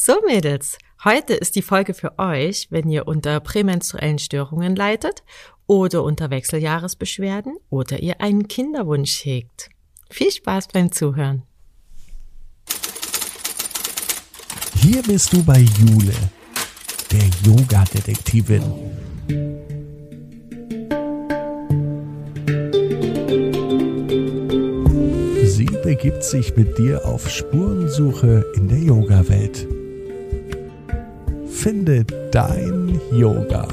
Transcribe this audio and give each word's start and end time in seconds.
So 0.00 0.20
Mädels, 0.24 0.78
heute 1.02 1.34
ist 1.34 1.56
die 1.56 1.60
Folge 1.60 1.92
für 1.92 2.20
euch, 2.20 2.68
wenn 2.70 2.88
ihr 2.88 3.08
unter 3.08 3.40
prämenstruellen 3.40 4.20
Störungen 4.20 4.76
leidet 4.76 5.24
oder 5.66 6.04
unter 6.04 6.30
Wechseljahresbeschwerden 6.30 7.56
oder 7.68 7.98
ihr 7.98 8.20
einen 8.20 8.46
Kinderwunsch 8.46 9.24
hegt. 9.24 9.70
Viel 10.08 10.30
Spaß 10.30 10.68
beim 10.68 10.92
Zuhören. 10.92 11.42
Hier 14.76 15.02
bist 15.02 15.32
du 15.32 15.42
bei 15.42 15.58
Jule, 15.58 16.14
der 17.10 17.28
Yoga-Detektivin. 17.44 18.62
Sie 25.42 25.66
begibt 25.82 26.22
sich 26.22 26.54
mit 26.54 26.78
dir 26.78 27.04
auf 27.04 27.28
Spurensuche 27.28 28.44
in 28.54 28.68
der 28.68 28.78
Yoga-Welt. 28.78 29.66
Finde 31.60 32.04
dein 32.30 33.00
Yoga. 33.10 33.66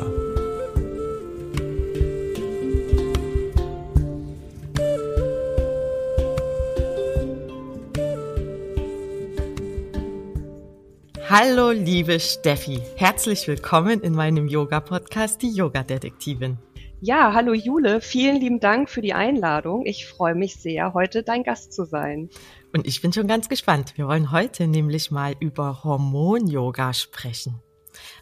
Hallo 11.29 11.69
liebe 11.69 12.19
Steffi, 12.19 12.81
herzlich 12.95 13.47
willkommen 13.47 14.01
in 14.01 14.13
meinem 14.13 14.47
Yoga-Podcast, 14.47 15.43
die 15.43 15.51
Yoga-Detektivin. 15.51 16.57
Ja, 17.01 17.33
hallo 17.35 17.53
Jule, 17.53 18.01
vielen 18.01 18.37
lieben 18.37 18.59
Dank 18.59 18.89
für 18.89 19.01
die 19.01 19.13
Einladung. 19.13 19.85
Ich 19.85 20.07
freue 20.07 20.33
mich 20.33 20.55
sehr, 20.55 20.95
heute 20.95 21.21
dein 21.21 21.43
Gast 21.43 21.71
zu 21.71 21.85
sein. 21.85 22.31
Und 22.73 22.87
ich 22.87 23.03
bin 23.03 23.13
schon 23.13 23.27
ganz 23.27 23.47
gespannt. 23.47 23.93
Wir 23.95 24.07
wollen 24.07 24.31
heute 24.31 24.65
nämlich 24.65 25.11
mal 25.11 25.35
über 25.39 25.83
Hormon-Yoga 25.83 26.91
sprechen. 26.91 27.61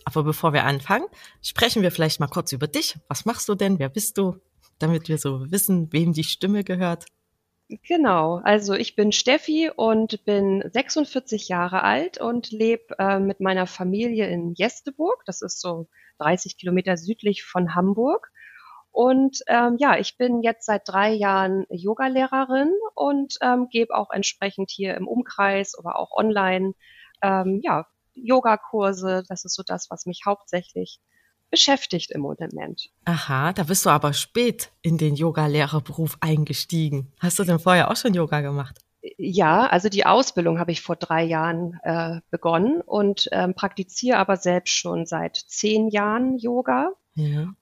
Aber 0.05 0.23
bevor 0.23 0.54
wir 0.54 0.64
anfangen, 0.64 1.05
sprechen 1.42 1.82
wir 1.82 1.91
vielleicht 1.91 2.20
mal 2.20 2.27
kurz 2.27 2.52
über 2.52 2.68
dich. 2.68 2.96
Was 3.07 3.26
machst 3.26 3.49
du 3.49 3.55
denn? 3.55 3.80
Wer 3.80 3.90
bist 3.90 4.18
du? 4.18 4.38
Damit 4.80 5.07
wir 5.07 5.18
so 5.18 5.52
wissen, 5.52 5.91
wem 5.94 6.13
die 6.13 6.24
Stimme 6.24 6.63
gehört. 6.63 7.05
Genau, 7.88 8.41
also 8.44 8.74
ich 8.74 8.96
bin 8.96 9.12
Steffi 9.12 9.72
und 9.74 10.26
bin 10.26 10.63
46 10.72 11.48
Jahre 11.48 11.84
alt 11.84 12.20
und 12.20 12.52
lebe 12.52 12.96
äh, 12.99 13.20
mit 13.20 13.40
meiner 13.40 13.68
Familie 13.68 14.27
in 14.27 14.54
Jesteburg. 14.54 15.24
Das 15.26 15.41
ist 15.41 15.62
so 15.62 15.88
30 16.20 16.57
Kilometer 16.57 16.98
südlich 16.98 17.44
von 17.44 17.74
Hamburg. 17.74 18.32
Und 18.91 19.40
ähm, 19.48 19.77
ja, 19.79 19.98
ich 19.98 20.18
bin 20.18 20.44
jetzt 20.44 20.66
seit 20.68 20.88
drei 20.88 21.13
Jahren 21.13 21.66
Yogalehrerin 21.70 22.72
und 22.94 23.38
ähm, 23.41 23.68
gebe 23.70 23.96
auch 23.96 24.12
entsprechend 24.12 24.70
hier 24.70 24.96
im 24.96 25.07
Umkreis 25.07 25.76
oder 25.77 25.98
auch 25.98 26.12
online 26.16 26.74
ähm, 27.24 27.60
ja, 27.63 27.88
Yogakurse. 28.16 29.24
Das 29.28 29.46
ist 29.46 29.56
so 29.56 29.64
das, 29.66 29.90
was 29.90 30.06
mich 30.06 30.22
hauptsächlich 30.26 31.00
beschäftigt 31.50 32.10
im 32.12 32.22
Moment. 32.22 32.90
Aha, 33.06 33.54
da 33.54 33.64
bist 33.64 33.86
du 33.86 33.92
aber 33.92 34.14
spät 34.14 34.72
in 34.82 34.98
den 34.98 35.16
Yogalehrerberuf 35.16 36.18
eingestiegen. 36.20 37.12
Hast 37.20 37.38
du 37.38 37.44
denn 37.44 37.60
vorher 37.60 37.91
auch 37.91 37.96
schon 37.96 38.16
Yoga 38.16 38.41
gemacht? 38.41 38.80
Ja, 39.18 39.68
also 39.68 39.90
die 39.90 40.06
Ausbildung 40.06 40.60
habe 40.60 40.72
ich 40.72 40.82
vor 40.82 40.96
drei 40.96 41.24
Jahren 41.24 41.80
äh, 41.84 42.22
begonnen 42.32 42.82
und 42.82 43.30
ähm, 43.32 43.54
praktiziere 43.54 44.18
aber 44.18 44.38
selbst 44.38 44.74
schon 44.74 45.06
seit 45.06 45.36
zehn 45.36 45.90
Jahren 45.90 46.38
Yoga. 46.38 46.90
Ja. 47.16 47.54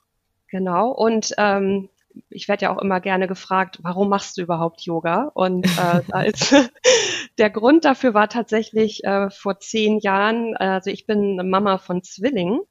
Genau. 0.47 0.91
Und 0.91 1.33
ähm, 1.37 1.89
ich 2.29 2.47
werde 2.47 2.63
ja 2.63 2.75
auch 2.75 2.81
immer 2.81 2.99
gerne 2.99 3.27
gefragt, 3.27 3.79
warum 3.81 4.09
machst 4.09 4.37
du 4.37 4.41
überhaupt 4.41 4.81
Yoga? 4.81 5.31
Und 5.33 5.65
äh, 5.65 6.01
als, 6.11 6.53
der 7.37 7.49
Grund 7.49 7.85
dafür 7.85 8.13
war 8.13 8.29
tatsächlich 8.29 9.03
äh, 9.03 9.29
vor 9.29 9.59
zehn 9.59 9.99
Jahren, 9.99 10.55
also 10.55 10.89
ich 10.89 11.05
bin 11.05 11.49
Mama 11.49 11.77
von 11.77 12.03
Zwillingen. 12.03 12.61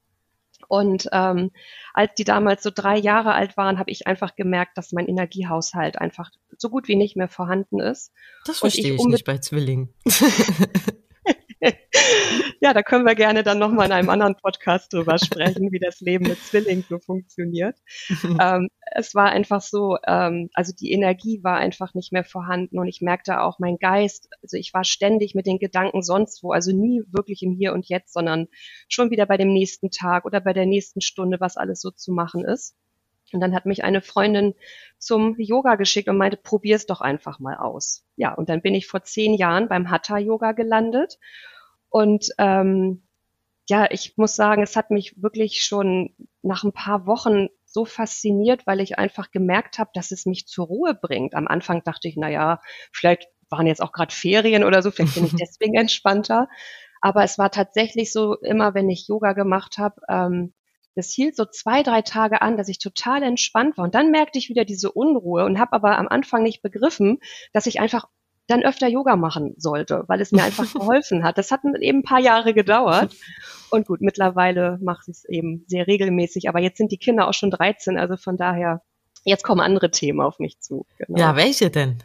Und 0.69 1.09
ähm, 1.11 1.51
als 1.95 2.13
die 2.15 2.23
damals 2.23 2.63
so 2.63 2.71
drei 2.73 2.97
Jahre 2.97 3.33
alt 3.33 3.57
waren, 3.57 3.79
habe 3.79 3.91
ich 3.91 4.07
einfach 4.07 4.37
gemerkt, 4.37 4.79
dass 4.79 4.93
mein 4.93 5.09
Energiehaushalt 5.09 5.99
einfach 5.99 6.31
so 6.59 6.69
gut 6.69 6.87
wie 6.87 6.95
nicht 6.95 7.17
mehr 7.17 7.29
vorhanden 7.29 7.81
ist. 7.81 8.13
Das 8.45 8.59
verstehe 8.59 8.95
ich, 8.95 9.01
ich 9.01 9.07
nicht 9.07 9.25
bei 9.25 9.39
Zwillingen. 9.39 9.93
ja, 12.61 12.73
da 12.73 12.83
können 12.83 13.05
wir 13.05 13.15
gerne 13.15 13.43
dann 13.43 13.59
nochmal 13.59 13.87
in 13.87 13.93
einem 13.93 14.09
anderen 14.09 14.37
Podcast 14.37 14.93
drüber 14.93 15.19
sprechen, 15.19 15.73
wie 15.73 15.79
das 15.79 16.01
Leben 16.01 16.27
mit 16.27 16.39
Zwillingen 16.39 16.85
so 16.89 16.99
funktioniert. 16.99 17.77
ähm, 18.41 18.69
es 18.93 19.15
war 19.15 19.31
einfach 19.31 19.61
so, 19.61 19.99
ähm, 20.07 20.49
also 20.55 20.73
die 20.79 20.93
Energie 20.93 21.41
war 21.43 21.57
einfach 21.57 21.95
nicht 21.95 22.13
mehr 22.13 22.25
vorhanden 22.25 22.79
und 22.79 22.89
ich 22.89 23.01
merkte 23.03 23.41
auch 23.41 23.59
mein 23.59 23.77
Geist, 23.79 24.29
also 24.43 24.57
ich 24.57 24.73
war 24.73 24.85
ständig 24.85 25.35
mit 25.35 25.47
den 25.47 25.59
Gedanken 25.59 26.03
sonst 26.03 26.43
wo, 26.43 26.53
also 26.53 26.73
nie 26.73 27.03
wirklich 27.11 27.43
im 27.43 27.53
Hier 27.53 27.73
und 27.73 27.89
Jetzt, 27.89 28.13
sondern 28.13 28.47
schon 28.89 29.11
wieder 29.11 29.27
bei 29.27 29.37
dem 29.37 29.53
nächsten 29.53 29.91
Tag 29.91 30.25
oder 30.25 30.41
bei 30.41 30.53
der 30.53 30.67
nächsten 30.67 31.01
Stunde, 31.01 31.39
was 31.41 31.57
alles 31.57 31.81
so 31.81 31.91
zu 31.91 32.13
machen 32.13 32.45
ist. 32.45 32.75
Und 33.35 33.41
dann 33.41 33.55
hat 33.55 33.67
mich 33.67 33.85
eine 33.85 34.01
Freundin 34.01 34.55
zum 34.99 35.37
Yoga 35.39 35.77
geschickt 35.77 36.09
und 36.09 36.17
meinte, 36.17 36.37
probier's 36.37 36.87
doch 36.87 37.01
einfach 37.01 37.39
mal 37.39 37.57
aus. 37.57 38.05
Ja, 38.17 38.35
und 38.35 38.49
dann 38.49 38.63
bin 38.63 38.75
ich 38.75 38.87
vor 38.87 39.03
zehn 39.03 39.35
Jahren 39.35 39.69
beim 39.69 39.91
Hatha-Yoga 39.91 40.53
gelandet. 40.53 41.19
Und 41.89 42.29
ähm, 42.39 43.03
ja, 43.69 43.89
ich 43.91 44.17
muss 44.17 44.35
sagen, 44.35 44.63
es 44.63 44.77
hat 44.77 44.91
mich 44.91 45.23
wirklich 45.23 45.63
schon 45.63 46.15
nach 46.43 46.65
ein 46.65 46.73
paar 46.73 47.07
Wochen 47.07 47.49
so 47.65 47.85
fasziniert, 47.85 48.67
weil 48.67 48.81
ich 48.81 48.99
einfach 48.99 49.31
gemerkt 49.31 49.79
habe, 49.79 49.91
dass 49.95 50.11
es 50.11 50.27
mich 50.27 50.47
zur 50.47 50.67
Ruhe 50.67 50.95
bringt. 50.95 51.35
Am 51.35 51.47
Anfang 51.47 51.85
dachte 51.85 52.09
ich, 52.09 52.17
na 52.17 52.29
ja, 52.29 52.61
vielleicht 52.93 53.29
waren 53.49 53.67
jetzt 53.67 53.81
auch 53.81 53.93
gerade 53.93 54.15
Ferien 54.15 54.65
oder 54.65 54.83
so, 54.83 54.91
vielleicht 54.91 55.15
bin 55.15 55.27
ich 55.27 55.35
deswegen 55.41 55.77
entspannter. 55.77 56.49
Aber 57.01 57.23
es 57.25 57.39
war 57.39 57.51
tatsächlich 57.51 58.13
so, 58.13 58.35
immer 58.41 58.75
wenn 58.75 58.91
ich 58.91 59.09
Yoga 59.09 59.33
gemacht 59.33 59.79
habe, 59.79 60.01
ähm, 60.09 60.53
das 61.01 61.11
hielt 61.11 61.35
so 61.35 61.47
zwei, 61.47 61.83
drei 61.83 62.03
Tage 62.03 62.43
an, 62.43 62.59
dass 62.59 62.69
ich 62.69 62.79
total 62.79 63.23
entspannt 63.23 63.79
war. 63.79 63.87
Und 63.87 63.95
dann 63.95 64.11
merkte 64.11 64.39
ich 64.39 64.51
wieder 64.51 64.67
diese 64.67 64.93
Unruhe 64.93 65.47
und 65.47 65.59
habe 65.59 65.73
aber 65.73 65.97
am 65.97 66.09
Anfang 66.09 66.43
nicht 66.43 66.61
begriffen, 66.61 67.21
dass 67.55 67.65
ich 67.65 67.81
einfach 67.81 68.05
dann 68.49 68.63
öfter 68.63 68.87
Yoga 68.87 69.17
machen 69.17 69.55
sollte, 69.57 70.05
weil 70.09 70.21
es 70.21 70.31
mir 70.31 70.43
einfach 70.43 70.71
geholfen 70.75 71.25
hat. 71.25 71.39
Das 71.39 71.51
hat 71.51 71.61
eben 71.81 72.01
ein 72.01 72.03
paar 72.03 72.21
Jahre 72.21 72.53
gedauert. 72.53 73.17
Und 73.71 73.87
gut, 73.87 74.03
mittlerweile 74.03 74.79
mache 74.83 75.05
ich 75.07 75.17
es 75.17 75.25
eben 75.25 75.65
sehr 75.69 75.87
regelmäßig. 75.87 76.51
Aber 76.51 76.61
jetzt 76.61 76.77
sind 76.77 76.93
die 76.93 76.99
Kinder 76.99 77.29
auch 77.29 77.35
schon 77.35 77.51
13, 77.51 77.97
also 77.97 78.19
von 78.19 78.37
daher, 78.37 78.83
jetzt 79.25 79.43
kommen 79.43 79.63
andere 79.63 79.91
Themen 79.91 80.21
auf 80.21 80.39
mich 80.39 80.61
zu. 80.61 80.85
Genau. 80.99 81.19
Ja, 81.19 81.35
welche 81.35 81.71
denn? 81.71 82.03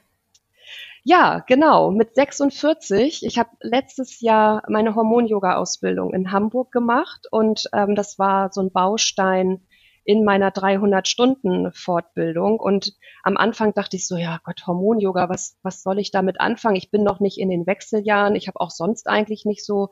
Ja, 1.07 1.43
genau. 1.45 1.91
Mit 1.91 2.15
46. 2.15 3.27
Ich 3.27 3.37
habe 3.37 3.51
letztes 3.61 4.21
Jahr 4.21 4.63
meine 4.67 4.95
Hormon-Yoga-Ausbildung 4.95 6.11
in 6.15 6.31
Hamburg 6.31 6.71
gemacht 6.71 7.27
und 7.29 7.69
ähm, 7.73 7.93
das 7.93 8.17
war 8.17 8.51
so 8.51 8.61
ein 8.61 8.71
Baustein 8.71 9.61
in 10.03 10.23
meiner 10.23 10.49
300-Stunden-Fortbildung. 10.49 12.59
Und 12.59 12.95
am 13.21 13.37
Anfang 13.37 13.75
dachte 13.75 13.97
ich 13.97 14.07
so, 14.07 14.17
ja 14.17 14.39
Gott, 14.43 14.65
Hormon-Yoga, 14.65 15.29
was, 15.29 15.59
was 15.61 15.83
soll 15.83 15.99
ich 15.99 16.09
damit 16.09 16.41
anfangen? 16.41 16.75
Ich 16.75 16.89
bin 16.89 17.03
noch 17.03 17.19
nicht 17.19 17.37
in 17.37 17.51
den 17.51 17.67
Wechseljahren. 17.67 18.35
Ich 18.35 18.47
habe 18.47 18.59
auch 18.59 18.71
sonst 18.71 19.07
eigentlich 19.07 19.45
nicht 19.45 19.63
so 19.63 19.91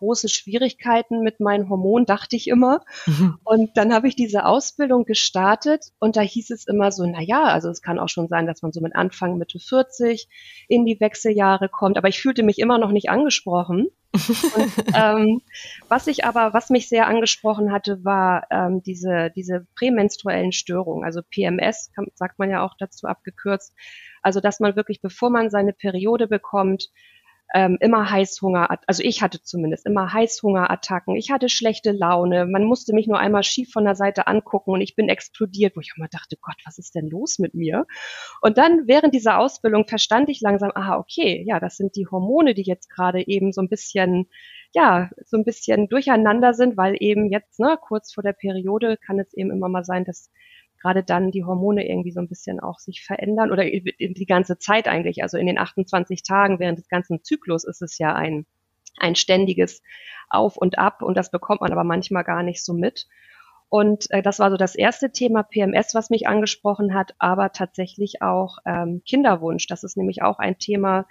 große 0.00 0.28
Schwierigkeiten 0.28 1.20
mit 1.20 1.40
meinen 1.40 1.68
Hormonen, 1.68 2.06
dachte 2.06 2.34
ich 2.34 2.48
immer. 2.48 2.82
Mhm. 3.06 3.38
Und 3.44 3.76
dann 3.76 3.92
habe 3.94 4.08
ich 4.08 4.16
diese 4.16 4.46
Ausbildung 4.46 5.04
gestartet 5.04 5.84
und 5.98 6.16
da 6.16 6.22
hieß 6.22 6.50
es 6.50 6.66
immer 6.66 6.90
so, 6.90 7.06
na 7.06 7.20
ja, 7.20 7.44
also 7.44 7.68
es 7.68 7.82
kann 7.82 7.98
auch 7.98 8.08
schon 8.08 8.28
sein, 8.28 8.46
dass 8.46 8.62
man 8.62 8.72
so 8.72 8.80
mit 8.80 8.96
Anfang, 8.96 9.38
Mitte 9.38 9.58
40 9.58 10.28
in 10.68 10.84
die 10.84 10.98
Wechseljahre 11.00 11.68
kommt, 11.68 11.98
aber 11.98 12.08
ich 12.08 12.20
fühlte 12.20 12.42
mich 12.42 12.58
immer 12.58 12.78
noch 12.78 12.90
nicht 12.90 13.10
angesprochen. 13.10 13.88
und, 14.12 14.72
ähm, 14.94 15.42
was 15.88 16.06
ich 16.06 16.24
aber, 16.24 16.52
was 16.52 16.70
mich 16.70 16.88
sehr 16.88 17.06
angesprochen 17.06 17.70
hatte, 17.70 18.04
war 18.04 18.46
ähm, 18.50 18.82
diese, 18.82 19.30
diese 19.36 19.66
prämenstruellen 19.76 20.52
Störungen, 20.52 21.04
also 21.04 21.20
PMS, 21.22 21.92
kann, 21.94 22.06
sagt 22.14 22.38
man 22.38 22.50
ja 22.50 22.64
auch 22.64 22.74
dazu 22.78 23.06
abgekürzt. 23.06 23.74
Also, 24.22 24.40
dass 24.40 24.60
man 24.60 24.76
wirklich, 24.76 25.00
bevor 25.00 25.30
man 25.30 25.50
seine 25.50 25.72
Periode 25.72 26.26
bekommt, 26.26 26.90
ähm, 27.54 27.78
immer 27.80 28.10
Heißhunger, 28.10 28.78
also 28.86 29.02
ich 29.02 29.22
hatte 29.22 29.42
zumindest 29.42 29.86
immer 29.86 30.12
Heißhungerattacken, 30.12 31.16
ich 31.16 31.30
hatte 31.30 31.48
schlechte 31.48 31.92
Laune, 31.92 32.46
man 32.46 32.64
musste 32.64 32.94
mich 32.94 33.06
nur 33.06 33.18
einmal 33.18 33.42
schief 33.42 33.70
von 33.72 33.84
der 33.84 33.94
Seite 33.94 34.26
angucken 34.26 34.70
und 34.70 34.80
ich 34.80 34.94
bin 34.94 35.08
explodiert, 35.08 35.76
wo 35.76 35.80
ich 35.80 35.92
immer 35.96 36.08
dachte, 36.08 36.36
Gott, 36.40 36.56
was 36.64 36.78
ist 36.78 36.94
denn 36.94 37.08
los 37.08 37.38
mit 37.38 37.54
mir? 37.54 37.86
Und 38.40 38.58
dann 38.58 38.86
während 38.86 39.14
dieser 39.14 39.38
Ausbildung 39.38 39.86
verstand 39.86 40.28
ich 40.28 40.40
langsam, 40.40 40.70
aha, 40.74 40.96
okay, 40.96 41.44
ja, 41.46 41.60
das 41.60 41.76
sind 41.76 41.96
die 41.96 42.06
Hormone, 42.06 42.54
die 42.54 42.62
jetzt 42.62 42.88
gerade 42.88 43.26
eben 43.26 43.52
so 43.52 43.60
ein 43.60 43.68
bisschen 43.68 44.28
ja, 44.72 45.10
so 45.24 45.36
ein 45.36 45.44
bisschen 45.44 45.88
durcheinander 45.88 46.54
sind, 46.54 46.76
weil 46.76 46.96
eben 47.00 47.30
jetzt, 47.30 47.58
ne, 47.58 47.76
kurz 47.80 48.12
vor 48.12 48.22
der 48.22 48.32
Periode 48.32 48.96
kann 49.04 49.18
es 49.18 49.32
eben 49.34 49.50
immer 49.50 49.68
mal 49.68 49.84
sein, 49.84 50.04
dass 50.04 50.30
gerade 50.80 51.02
dann 51.02 51.30
die 51.30 51.44
Hormone 51.44 51.88
irgendwie 51.88 52.10
so 52.10 52.20
ein 52.20 52.28
bisschen 52.28 52.60
auch 52.60 52.78
sich 52.78 53.04
verändern 53.04 53.52
oder 53.52 53.64
die 53.64 54.26
ganze 54.26 54.58
Zeit 54.58 54.88
eigentlich, 54.88 55.22
also 55.22 55.36
in 55.38 55.46
den 55.46 55.58
28 55.58 56.22
Tagen 56.22 56.58
während 56.58 56.78
des 56.78 56.88
ganzen 56.88 57.22
Zyklus 57.22 57.64
ist 57.64 57.82
es 57.82 57.98
ja 57.98 58.14
ein, 58.14 58.46
ein 58.98 59.14
ständiges 59.14 59.82
Auf 60.28 60.56
und 60.56 60.78
Ab 60.78 61.02
und 61.02 61.16
das 61.16 61.30
bekommt 61.30 61.60
man 61.60 61.72
aber 61.72 61.84
manchmal 61.84 62.24
gar 62.24 62.42
nicht 62.42 62.64
so 62.64 62.72
mit. 62.72 63.06
Und 63.68 64.10
äh, 64.10 64.20
das 64.20 64.40
war 64.40 64.50
so 64.50 64.56
das 64.56 64.74
erste 64.74 65.12
Thema 65.12 65.44
PMS, 65.44 65.94
was 65.94 66.10
mich 66.10 66.26
angesprochen 66.26 66.92
hat, 66.92 67.14
aber 67.18 67.52
tatsächlich 67.52 68.20
auch 68.20 68.58
ähm, 68.66 69.02
Kinderwunsch. 69.06 69.68
Das 69.68 69.84
ist 69.84 69.96
nämlich 69.96 70.22
auch 70.22 70.40
ein 70.40 70.58
Thema, 70.58 71.06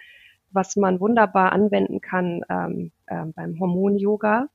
was 0.52 0.76
man 0.76 1.00
wunderbar 1.00 1.54
anwenden 1.54 2.02
kann 2.02 2.44
ähm, 2.50 2.92
äh, 3.06 3.24
beim 3.34 3.60
Hormon-Yoga. 3.60 4.50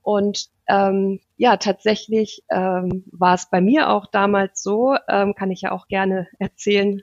Und 0.00 0.48
ähm, 0.72 1.20
ja, 1.36 1.58
tatsächlich 1.58 2.44
ähm, 2.50 3.04
war 3.12 3.34
es 3.34 3.50
bei 3.50 3.60
mir 3.60 3.90
auch 3.90 4.06
damals 4.06 4.62
so, 4.62 4.96
ähm, 5.06 5.34
kann 5.34 5.50
ich 5.50 5.60
ja 5.60 5.72
auch 5.72 5.86
gerne 5.86 6.28
erzählen, 6.38 7.02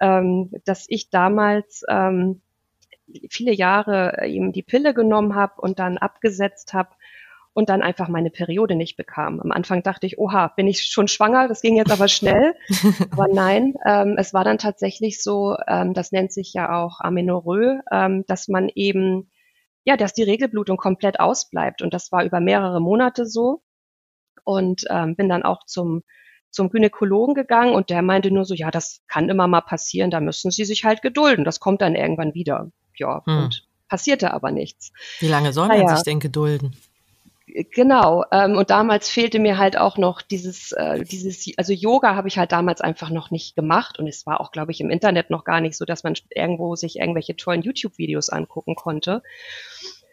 ähm, 0.00 0.50
dass 0.64 0.86
ich 0.88 1.10
damals 1.10 1.82
ähm, 1.88 2.40
viele 3.28 3.52
Jahre 3.52 4.26
eben 4.26 4.52
die 4.52 4.62
Pille 4.62 4.94
genommen 4.94 5.34
habe 5.34 5.60
und 5.60 5.78
dann 5.78 5.98
abgesetzt 5.98 6.72
habe 6.72 6.90
und 7.52 7.68
dann 7.68 7.82
einfach 7.82 8.08
meine 8.08 8.30
Periode 8.30 8.74
nicht 8.74 8.96
bekam. 8.96 9.40
Am 9.40 9.52
Anfang 9.52 9.82
dachte 9.82 10.06
ich, 10.06 10.18
oha, 10.18 10.48
bin 10.48 10.66
ich 10.66 10.86
schon 10.86 11.06
schwanger? 11.06 11.46
Das 11.46 11.60
ging 11.60 11.76
jetzt 11.76 11.92
aber 11.92 12.08
schnell. 12.08 12.54
aber 13.10 13.28
nein, 13.28 13.74
ähm, 13.86 14.16
es 14.18 14.32
war 14.32 14.44
dann 14.44 14.58
tatsächlich 14.58 15.22
so, 15.22 15.56
ähm, 15.68 15.92
das 15.92 16.10
nennt 16.10 16.32
sich 16.32 16.54
ja 16.54 16.82
auch 16.82 17.00
Amenorrhoe, 17.00 17.80
ähm, 17.92 18.24
dass 18.26 18.48
man 18.48 18.70
eben, 18.74 19.30
ja, 19.84 19.96
dass 19.96 20.12
die 20.14 20.22
Regelblutung 20.22 20.76
komplett 20.76 21.20
ausbleibt. 21.20 21.82
Und 21.82 21.94
das 21.94 22.10
war 22.12 22.24
über 22.24 22.40
mehrere 22.40 22.80
Monate 22.80 23.26
so. 23.26 23.62
Und 24.44 24.84
ähm, 24.90 25.16
bin 25.16 25.28
dann 25.28 25.42
auch 25.42 25.64
zum 25.64 26.02
zum 26.54 26.70
Gynäkologen 26.70 27.34
gegangen 27.34 27.74
und 27.74 27.90
der 27.90 28.00
meinte 28.00 28.30
nur 28.30 28.44
so, 28.44 28.54
ja, 28.54 28.70
das 28.70 29.02
kann 29.08 29.28
immer 29.28 29.48
mal 29.48 29.60
passieren, 29.60 30.10
da 30.10 30.20
müssen 30.20 30.52
Sie 30.52 30.64
sich 30.64 30.84
halt 30.84 31.02
gedulden, 31.02 31.44
das 31.44 31.58
kommt 31.58 31.82
dann 31.82 31.96
irgendwann 31.96 32.32
wieder. 32.32 32.70
Ja, 32.96 33.22
hm. 33.26 33.44
und 33.44 33.66
passierte 33.88 34.32
aber 34.32 34.52
nichts. 34.52 34.92
Wie 35.18 35.26
lange 35.26 35.52
soll 35.52 35.66
man 35.66 35.78
naja. 35.78 35.96
sich 35.96 36.04
denn 36.04 36.20
gedulden? 36.20 36.76
Genau. 37.46 38.24
Ähm, 38.32 38.56
und 38.56 38.70
damals 38.70 39.10
fehlte 39.10 39.38
mir 39.38 39.58
halt 39.58 39.76
auch 39.76 39.98
noch 39.98 40.22
dieses, 40.22 40.72
äh, 40.72 41.04
dieses, 41.04 41.46
also 41.58 41.74
Yoga 41.74 42.14
habe 42.16 42.28
ich 42.28 42.38
halt 42.38 42.52
damals 42.52 42.80
einfach 42.80 43.10
noch 43.10 43.30
nicht 43.30 43.54
gemacht 43.54 43.98
und 43.98 44.06
es 44.06 44.24
war 44.24 44.40
auch, 44.40 44.50
glaube 44.50 44.72
ich, 44.72 44.80
im 44.80 44.90
Internet 44.90 45.28
noch 45.28 45.44
gar 45.44 45.60
nicht 45.60 45.76
so, 45.76 45.84
dass 45.84 46.04
man 46.04 46.14
irgendwo 46.30 46.74
sich 46.74 46.96
irgendwelche 46.96 47.36
tollen 47.36 47.60
YouTube-Videos 47.60 48.30
angucken 48.30 48.76
konnte. 48.76 49.22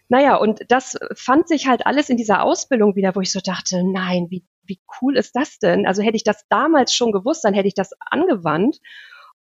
Naja, 0.10 0.36
und 0.36 0.60
das 0.68 1.00
fand 1.16 1.48
sich 1.48 1.68
halt 1.68 1.86
alles 1.86 2.10
in 2.10 2.18
dieser 2.18 2.44
Ausbildung 2.44 2.98
wieder, 2.98 3.16
wo 3.16 3.22
ich 3.22 3.32
so 3.32 3.40
dachte, 3.40 3.82
nein, 3.82 4.28
wie, 4.30 4.44
wie 4.64 4.82
cool 5.02 5.16
ist 5.16 5.34
das 5.38 5.58
denn? 5.58 5.88
Also 5.88 6.02
hätte 6.02 6.18
ich 6.18 6.26
das 6.26 6.46
damals 6.50 6.94
schon 6.94 7.14
gewusst, 7.14 7.46
dann 7.46 7.54
hätte 7.54 7.70
ich 7.70 7.76
das 7.76 7.92
angewandt. 8.02 8.82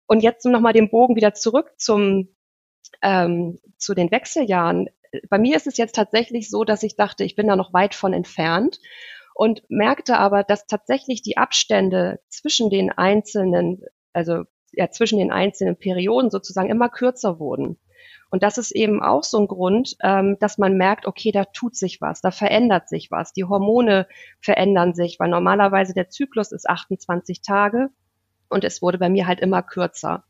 Und 0.07 0.23
jetzt 0.23 0.45
nochmal 0.45 0.73
den 0.73 0.91
Bogen 0.91 1.17
wieder 1.17 1.35
zurück 1.35 1.73
zum, 1.77 2.29
ähm, 3.03 3.59
zu 3.79 3.95
den 3.95 4.13
Wechseljahren 4.13 4.91
bei 5.29 5.39
mir 5.39 5.57
ist 5.57 5.67
es 5.67 5.77
jetzt 5.77 5.95
tatsächlich 5.95 6.51
so, 6.51 6.65
dass 6.65 6.83
ich 6.83 6.97
dachte, 6.97 7.25
ich 7.25 7.37
bin 7.37 7.47
da 7.47 7.57
noch 7.57 7.73
weit 7.73 7.95
von 7.95 8.13
entfernt 8.13 8.81
und 9.35 9.63
merkte 9.69 10.19
aber, 10.19 10.45
dass 10.45 10.67
tatsächlich 10.67 11.23
die 11.23 11.37
Abstände 11.37 12.21
zwischen 12.29 12.71
den 12.71 12.91
einzelnen, 12.91 13.83
also 14.13 14.45
ja, 14.73 14.91
zwischen 14.91 15.19
den 15.19 15.33
einzelnen 15.33 15.77
Perioden 15.77 16.31
sozusagen 16.31 16.71
immer 16.71 16.89
kürzer 16.89 17.39
wurden. 17.39 17.79
Und 18.31 18.43
das 18.43 18.59
ist 18.59 18.73
eben 18.73 19.03
auch 19.03 19.23
so 19.23 19.39
ein 19.39 19.47
Grund, 19.47 19.97
ähm, 20.03 20.37
dass 20.41 20.59
man 20.59 20.77
merkt, 20.77 21.07
okay, 21.07 21.31
da 21.31 21.45
tut 21.45 21.77
sich 21.77 22.01
was, 22.01 22.21
da 22.21 22.33
verändert 22.33 22.89
sich 22.89 23.11
was, 23.11 23.33
die 23.33 23.45
Hormone 23.45 24.09
verändern 24.41 24.95
sich, 24.95 25.21
weil 25.21 25.29
normalerweise 25.29 25.95
der 25.95 26.09
Zyklus 26.09 26.51
ist 26.51 26.69
28 26.69 27.43
Tage 27.43 27.91
und 28.49 28.65
es 28.65 28.83
wurde 28.83 28.99
bei 28.99 29.09
mir 29.09 29.27
halt 29.27 29.41
immer 29.41 29.63
kürzer. 29.63 30.25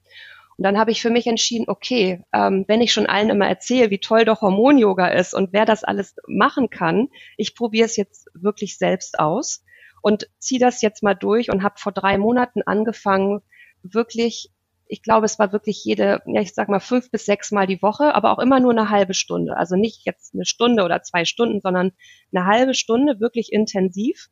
Und 0.56 0.64
dann 0.64 0.78
habe 0.78 0.90
ich 0.90 1.02
für 1.02 1.10
mich 1.10 1.26
entschieden, 1.26 1.66
okay, 1.68 2.22
ähm, 2.32 2.64
wenn 2.68 2.80
ich 2.80 2.92
schon 2.92 3.06
allen 3.06 3.30
immer 3.30 3.48
erzähle, 3.48 3.90
wie 3.90 3.98
toll 3.98 4.24
doch 4.24 4.40
Hormon-Yoga 4.40 5.08
ist 5.08 5.34
und 5.34 5.52
wer 5.52 5.64
das 5.64 5.84
alles 5.84 6.14
machen 6.28 6.70
kann, 6.70 7.08
ich 7.36 7.54
probiere 7.54 7.86
es 7.86 7.96
jetzt 7.96 8.28
wirklich 8.34 8.78
selbst 8.78 9.18
aus 9.18 9.64
und 10.02 10.28
ziehe 10.38 10.60
das 10.60 10.82
jetzt 10.82 11.02
mal 11.02 11.14
durch 11.14 11.50
und 11.50 11.62
habe 11.62 11.76
vor 11.78 11.92
drei 11.92 12.18
Monaten 12.18 12.62
angefangen, 12.62 13.40
wirklich, 13.82 14.50
ich 14.86 15.02
glaube, 15.02 15.26
es 15.26 15.38
war 15.38 15.52
wirklich 15.52 15.82
jede, 15.84 16.22
ja, 16.26 16.40
ich 16.40 16.54
sag 16.54 16.68
mal 16.68 16.80
fünf 16.80 17.10
bis 17.10 17.26
sechs 17.26 17.50
Mal 17.50 17.66
die 17.66 17.82
Woche, 17.82 18.14
aber 18.14 18.32
auch 18.32 18.38
immer 18.38 18.60
nur 18.60 18.72
eine 18.72 18.90
halbe 18.90 19.14
Stunde. 19.14 19.56
Also 19.56 19.76
nicht 19.76 20.04
jetzt 20.04 20.34
eine 20.34 20.44
Stunde 20.44 20.84
oder 20.84 21.02
zwei 21.02 21.24
Stunden, 21.24 21.60
sondern 21.60 21.92
eine 22.32 22.46
halbe 22.46 22.74
Stunde 22.74 23.18
wirklich 23.18 23.52
intensiv 23.52 24.28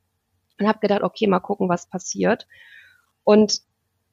und 0.60 0.68
habe 0.68 0.78
gedacht, 0.78 1.02
okay, 1.02 1.26
mal 1.26 1.40
gucken, 1.40 1.68
was 1.68 1.88
passiert. 1.88 2.46
Und 3.24 3.62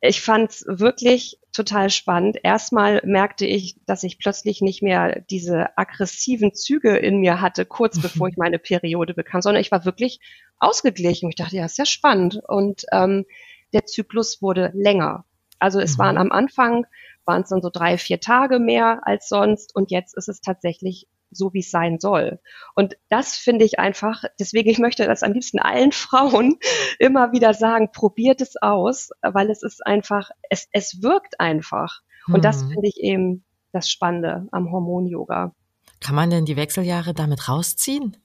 ich 0.02 0.22
fand 0.22 0.52
es 0.52 0.66
wirklich 0.68 1.40
total 1.52 1.90
spannend. 1.90 2.38
Erstmal 2.44 3.02
merkte 3.04 3.46
ich, 3.46 3.76
dass 3.86 4.04
ich 4.04 4.18
plötzlich 4.18 4.62
nicht 4.62 4.82
mehr 4.82 5.22
diese 5.30 5.78
aggressiven 5.78 6.54
Züge 6.54 6.96
in 6.96 7.20
mir 7.20 7.42
hatte, 7.42 7.66
kurz 7.66 8.00
bevor 8.00 8.30
ich 8.30 8.38
meine 8.38 8.60
Periode 8.60 9.14
bekam, 9.14 9.42
sondern 9.42 9.62
ich 9.62 9.72
war 9.72 9.86
wirklich 9.86 10.20
ausgeglichen. 10.60 11.30
Ich 11.30 11.36
dachte, 11.36 11.58
ja, 11.58 11.66
ist 11.66 11.78
ja 11.78 11.86
spannend. 11.86 12.40
Und 12.48 12.86
ähm, 12.94 13.26
der 13.74 13.86
Zyklus 13.86 14.42
wurde 14.42 14.72
länger. 14.74 15.26
Also 15.60 15.80
es 15.80 15.98
mhm. 15.98 16.00
waren 16.00 16.18
am 16.18 16.32
Anfang, 16.32 16.86
waren 17.26 17.42
es 17.42 17.50
dann 17.50 17.62
so 17.62 17.70
drei, 17.70 17.98
vier 17.98 18.22
Tage 18.22 18.60
mehr 18.60 19.02
als 19.04 19.28
sonst 19.28 19.76
und 19.76 19.92
jetzt 19.92 20.16
ist 20.16 20.30
es 20.30 20.42
tatsächlich 20.42 21.08
so, 21.32 21.54
wie 21.54 21.60
es 21.60 21.72
sein 21.72 22.00
soll. 22.00 22.40
Und 22.76 22.98
das 23.10 23.36
finde 23.36 23.66
ich 23.66 23.80
einfach, 23.80 24.24
deswegen, 24.40 24.70
ich 24.70 24.80
möchte 24.80 25.06
das 25.06 25.24
am 25.24 25.34
liebsten 25.34 25.60
allen 25.60 25.92
Frauen 25.94 26.58
immer 27.00 27.32
wieder 27.32 27.54
sagen, 27.54 27.92
probiert 27.92 28.42
es 28.42 28.56
aus, 28.62 29.10
weil 29.22 29.50
es 29.50 29.64
ist 29.64 29.86
einfach, 29.86 30.32
es, 30.50 30.68
es 30.72 31.02
wirkt 31.02 31.40
einfach. 31.40 32.02
Und 32.28 32.36
hm. 32.36 32.42
das 32.42 32.62
finde 32.62 32.88
ich 32.88 32.98
eben 32.98 33.44
das 33.72 33.90
Spannende 33.90 34.48
am 34.52 34.72
Hormon-Yoga. 34.72 35.54
Kann 36.00 36.16
man 36.16 36.30
denn 36.30 36.46
die 36.46 36.56
Wechseljahre 36.56 37.14
damit 37.14 37.50
rausziehen? 37.50 38.18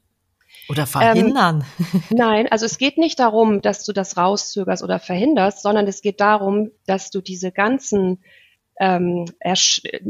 Oder 0.69 0.87
verhindern? 0.87 1.65
Ähm, 1.79 2.03
nein, 2.11 2.49
also 2.51 2.65
es 2.65 2.79
geht 2.79 2.97
nicht 2.97 3.19
darum, 3.19 3.61
dass 3.61 3.85
du 3.85 3.93
das 3.93 4.17
rauszögerst 4.17 4.83
oder 4.83 4.99
verhinderst, 4.99 5.63
sondern 5.63 5.87
es 5.87 6.01
geht 6.01 6.21
darum, 6.21 6.71
dass 6.87 7.11
du 7.11 7.21
diese 7.21 7.53
ganzen 7.53 8.23
ähm, 8.81 9.27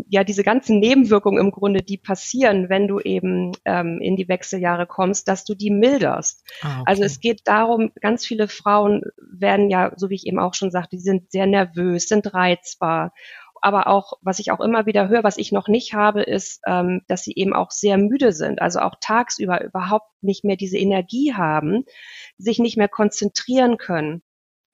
ja 0.08 0.24
diese 0.24 0.42
ganzen 0.42 0.78
Nebenwirkungen 0.78 1.38
im 1.38 1.50
Grunde, 1.50 1.82
die 1.82 1.98
passieren, 1.98 2.68
wenn 2.68 2.88
du 2.88 3.00
eben 3.00 3.52
ähm, 3.64 4.00
in 4.00 4.16
die 4.16 4.28
Wechseljahre 4.28 4.86
kommst, 4.86 5.28
dass 5.28 5.44
du 5.44 5.54
die 5.54 5.70
milderst. 5.70 6.44
Ah, 6.62 6.80
okay. 6.80 6.82
Also 6.86 7.04
es 7.04 7.20
geht 7.20 7.42
darum, 7.44 7.92
ganz 8.00 8.26
viele 8.26 8.48
Frauen 8.48 9.02
werden 9.18 9.68
ja, 9.68 9.92
so 9.96 10.08
wie 10.08 10.14
ich 10.14 10.26
eben 10.26 10.38
auch 10.38 10.54
schon 10.54 10.70
sagte, 10.70 10.96
die 10.96 11.02
sind 11.02 11.30
sehr 11.30 11.46
nervös, 11.46 12.08
sind 12.08 12.32
reizbar. 12.32 13.12
Aber 13.60 13.86
auch, 13.86 14.18
was 14.20 14.40
ich 14.40 14.50
auch 14.50 14.60
immer 14.60 14.84
wieder 14.84 15.08
höre, 15.08 15.24
was 15.24 15.38
ich 15.38 15.50
noch 15.50 15.68
nicht 15.68 15.94
habe, 15.94 16.22
ist, 16.22 16.60
ähm, 16.66 17.00
dass 17.08 17.22
sie 17.22 17.32
eben 17.34 17.54
auch 17.54 17.70
sehr 17.70 17.96
müde 17.96 18.32
sind, 18.32 18.60
also 18.60 18.80
auch 18.80 18.96
tagsüber 19.00 19.64
überhaupt 19.64 20.10
nicht 20.20 20.44
mehr 20.44 20.56
diese 20.56 20.76
Energie 20.76 21.32
haben, 21.32 21.84
sich 22.36 22.58
nicht 22.58 22.76
mehr 22.76 22.88
konzentrieren 22.88 23.78
können 23.78 24.22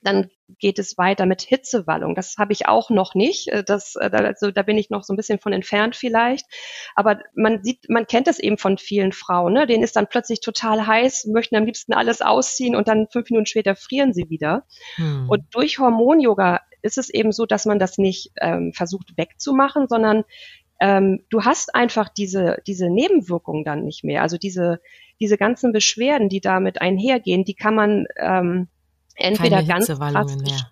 dann 0.02 0.30
geht 0.58 0.78
es 0.78 0.98
weiter 0.98 1.26
mit 1.26 1.42
Hitzewallung. 1.42 2.14
Das 2.14 2.36
habe 2.38 2.52
ich 2.52 2.66
auch 2.66 2.90
noch 2.90 3.14
nicht. 3.14 3.48
Äh, 3.48 3.62
das, 3.64 3.96
äh, 3.96 4.10
also 4.12 4.50
da 4.50 4.62
bin 4.62 4.78
ich 4.78 4.90
noch 4.90 5.04
so 5.04 5.12
ein 5.12 5.16
bisschen 5.16 5.38
von 5.38 5.52
entfernt 5.52 5.96
vielleicht. 5.96 6.46
Aber 6.94 7.20
man 7.34 7.62
sieht, 7.62 7.88
man 7.88 8.06
kennt 8.06 8.28
es 8.28 8.38
eben 8.38 8.58
von 8.58 8.78
vielen 8.78 9.12
Frauen. 9.12 9.52
Ne? 9.52 9.66
Denen 9.66 9.82
ist 9.82 9.96
dann 9.96 10.08
plötzlich 10.08 10.40
total 10.40 10.86
heiß, 10.86 11.26
möchten 11.26 11.56
am 11.56 11.66
liebsten 11.66 11.92
alles 11.92 12.22
ausziehen 12.22 12.74
und 12.74 12.88
dann 12.88 13.08
fünf 13.12 13.30
Minuten 13.30 13.46
später 13.46 13.76
frieren 13.76 14.12
sie 14.12 14.28
wieder. 14.30 14.66
Hm. 14.96 15.28
Und 15.28 15.44
durch 15.52 15.78
Hormon-Yoga 15.78 16.60
ist 16.82 16.98
es 16.98 17.10
eben 17.10 17.32
so, 17.32 17.46
dass 17.46 17.66
man 17.66 17.78
das 17.78 17.98
nicht 17.98 18.32
ähm, 18.40 18.72
versucht 18.72 19.16
wegzumachen, 19.16 19.86
sondern 19.88 20.24
ähm, 20.80 21.20
du 21.28 21.44
hast 21.44 21.74
einfach 21.74 22.08
diese, 22.08 22.56
diese 22.66 22.88
Nebenwirkungen 22.88 23.64
dann 23.64 23.84
nicht 23.84 24.02
mehr. 24.02 24.22
Also 24.22 24.38
diese, 24.38 24.80
diese 25.20 25.36
ganzen 25.36 25.72
Beschwerden, 25.72 26.30
die 26.30 26.40
damit 26.40 26.80
einhergehen, 26.80 27.44
die 27.44 27.54
kann 27.54 27.74
man 27.74 28.06
ähm, 28.16 28.68
entweder 29.20 29.56
Keine 29.56 29.68
ganz 29.68 29.86
Hitzewallungen 29.86 30.40
mehr. 30.42 30.70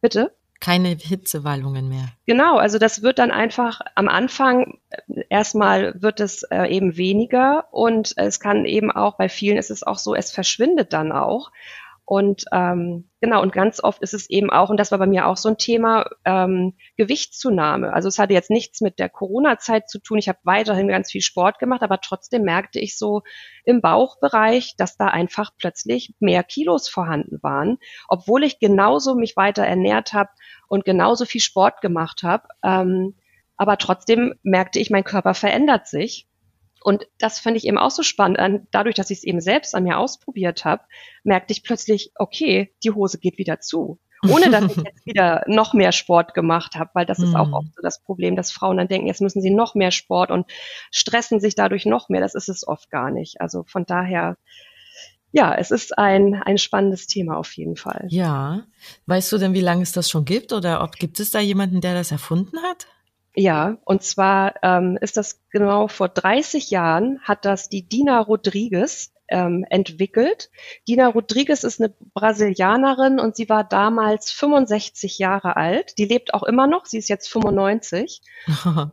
Bitte? 0.00 0.32
Keine 0.60 0.90
Hitzewallungen 0.90 1.88
mehr. 1.88 2.08
Genau, 2.24 2.56
also 2.56 2.78
das 2.78 3.02
wird 3.02 3.18
dann 3.18 3.32
einfach 3.32 3.80
am 3.96 4.08
Anfang 4.08 4.78
äh, 4.90 5.24
erstmal 5.28 6.00
wird 6.00 6.20
es 6.20 6.44
äh, 6.44 6.66
eben 6.66 6.96
weniger 6.96 7.66
und 7.72 8.14
es 8.16 8.38
kann 8.38 8.64
eben 8.64 8.92
auch 8.92 9.16
bei 9.16 9.28
vielen 9.28 9.56
ist 9.56 9.70
es 9.70 9.82
auch 9.82 9.98
so, 9.98 10.14
es 10.14 10.30
verschwindet 10.30 10.92
dann 10.92 11.10
auch. 11.10 11.50
Und 12.04 12.44
ähm, 12.52 13.10
genau, 13.20 13.42
und 13.42 13.52
ganz 13.52 13.82
oft 13.82 14.02
ist 14.02 14.12
es 14.12 14.28
eben 14.28 14.50
auch, 14.50 14.70
und 14.70 14.76
das 14.78 14.90
war 14.90 14.98
bei 14.98 15.06
mir 15.06 15.26
auch 15.26 15.36
so 15.36 15.48
ein 15.48 15.56
Thema, 15.56 16.06
ähm, 16.24 16.74
Gewichtszunahme. 16.96 17.92
Also 17.92 18.08
es 18.08 18.18
hatte 18.18 18.34
jetzt 18.34 18.50
nichts 18.50 18.80
mit 18.80 18.98
der 18.98 19.08
Corona-Zeit 19.08 19.88
zu 19.88 20.00
tun. 20.00 20.18
Ich 20.18 20.28
habe 20.28 20.38
weiterhin 20.42 20.88
ganz 20.88 21.12
viel 21.12 21.20
Sport 21.20 21.58
gemacht, 21.58 21.82
aber 21.82 22.00
trotzdem 22.00 22.42
merkte 22.42 22.80
ich 22.80 22.98
so 22.98 23.22
im 23.64 23.80
Bauchbereich, 23.80 24.74
dass 24.76 24.96
da 24.96 25.06
einfach 25.06 25.52
plötzlich 25.56 26.14
mehr 26.18 26.42
Kilos 26.42 26.88
vorhanden 26.88 27.38
waren, 27.42 27.78
obwohl 28.08 28.42
ich 28.42 28.58
genauso 28.58 29.14
mich 29.14 29.36
weiter 29.36 29.64
ernährt 29.64 30.12
habe 30.12 30.30
und 30.68 30.84
genauso 30.84 31.24
viel 31.24 31.40
Sport 31.40 31.80
gemacht 31.80 32.24
habe. 32.24 32.48
Ähm, 32.64 33.14
aber 33.56 33.78
trotzdem 33.78 34.34
merkte 34.42 34.80
ich, 34.80 34.90
mein 34.90 35.04
Körper 35.04 35.34
verändert 35.34 35.86
sich. 35.86 36.26
Und 36.82 37.06
das 37.18 37.38
fand 37.38 37.56
ich 37.56 37.66
eben 37.66 37.78
auch 37.78 37.90
so 37.90 38.02
spannend. 38.02 38.66
Dadurch, 38.70 38.94
dass 38.94 39.10
ich 39.10 39.18
es 39.18 39.24
eben 39.24 39.40
selbst 39.40 39.74
an 39.74 39.84
mir 39.84 39.98
ausprobiert 39.98 40.64
habe, 40.64 40.82
merkte 41.24 41.52
ich 41.52 41.62
plötzlich, 41.62 42.12
okay, 42.16 42.74
die 42.82 42.90
Hose 42.90 43.18
geht 43.18 43.38
wieder 43.38 43.60
zu. 43.60 43.98
Ohne 44.28 44.50
dass 44.50 44.64
ich 44.70 44.76
jetzt 44.76 45.06
wieder 45.06 45.42
noch 45.46 45.74
mehr 45.74 45.92
Sport 45.92 46.34
gemacht 46.34 46.76
habe, 46.76 46.90
weil 46.94 47.06
das 47.06 47.18
ist 47.18 47.34
auch 47.34 47.46
hm. 47.46 47.54
oft 47.54 47.74
so 47.74 47.82
das 47.82 48.02
Problem, 48.02 48.36
dass 48.36 48.52
Frauen 48.52 48.76
dann 48.76 48.86
denken, 48.86 49.08
jetzt 49.08 49.20
müssen 49.20 49.42
sie 49.42 49.50
noch 49.50 49.74
mehr 49.74 49.90
Sport 49.90 50.30
und 50.30 50.46
stressen 50.92 51.40
sich 51.40 51.56
dadurch 51.56 51.86
noch 51.86 52.08
mehr. 52.08 52.20
Das 52.20 52.34
ist 52.34 52.48
es 52.48 52.66
oft 52.66 52.88
gar 52.90 53.10
nicht. 53.10 53.40
Also 53.40 53.64
von 53.66 53.84
daher, 53.84 54.36
ja, 55.32 55.54
es 55.54 55.72
ist 55.72 55.98
ein, 55.98 56.34
ein 56.34 56.58
spannendes 56.58 57.08
Thema 57.08 57.36
auf 57.36 57.52
jeden 57.54 57.76
Fall. 57.76 58.06
Ja. 58.10 58.62
Weißt 59.06 59.32
du 59.32 59.38
denn, 59.38 59.54
wie 59.54 59.60
lange 59.60 59.82
es 59.82 59.92
das 59.92 60.08
schon 60.08 60.24
gibt 60.24 60.52
oder 60.52 60.84
ob 60.84 60.92
gibt 60.92 61.18
es 61.18 61.32
da 61.32 61.40
jemanden, 61.40 61.80
der 61.80 61.94
das 61.94 62.12
erfunden 62.12 62.58
hat? 62.62 62.86
Ja, 63.34 63.78
und 63.84 64.02
zwar 64.02 64.54
ähm, 64.62 64.98
ist 65.00 65.16
das 65.16 65.40
genau 65.50 65.88
vor 65.88 66.08
30 66.08 66.70
Jahren 66.70 67.20
hat 67.22 67.44
das 67.44 67.70
die 67.70 67.88
Dina 67.88 68.20
Rodriguez 68.20 69.12
ähm, 69.28 69.64
entwickelt. 69.70 70.50
Dina 70.86 71.08
Rodriguez 71.08 71.64
ist 71.64 71.80
eine 71.80 71.94
Brasilianerin 72.14 73.18
und 73.18 73.34
sie 73.34 73.48
war 73.48 73.64
damals 73.64 74.30
65 74.32 75.18
Jahre 75.18 75.56
alt. 75.56 75.96
Die 75.96 76.04
lebt 76.04 76.34
auch 76.34 76.42
immer 76.42 76.66
noch, 76.66 76.84
sie 76.84 76.98
ist 76.98 77.08
jetzt 77.08 77.28
95. 77.28 78.20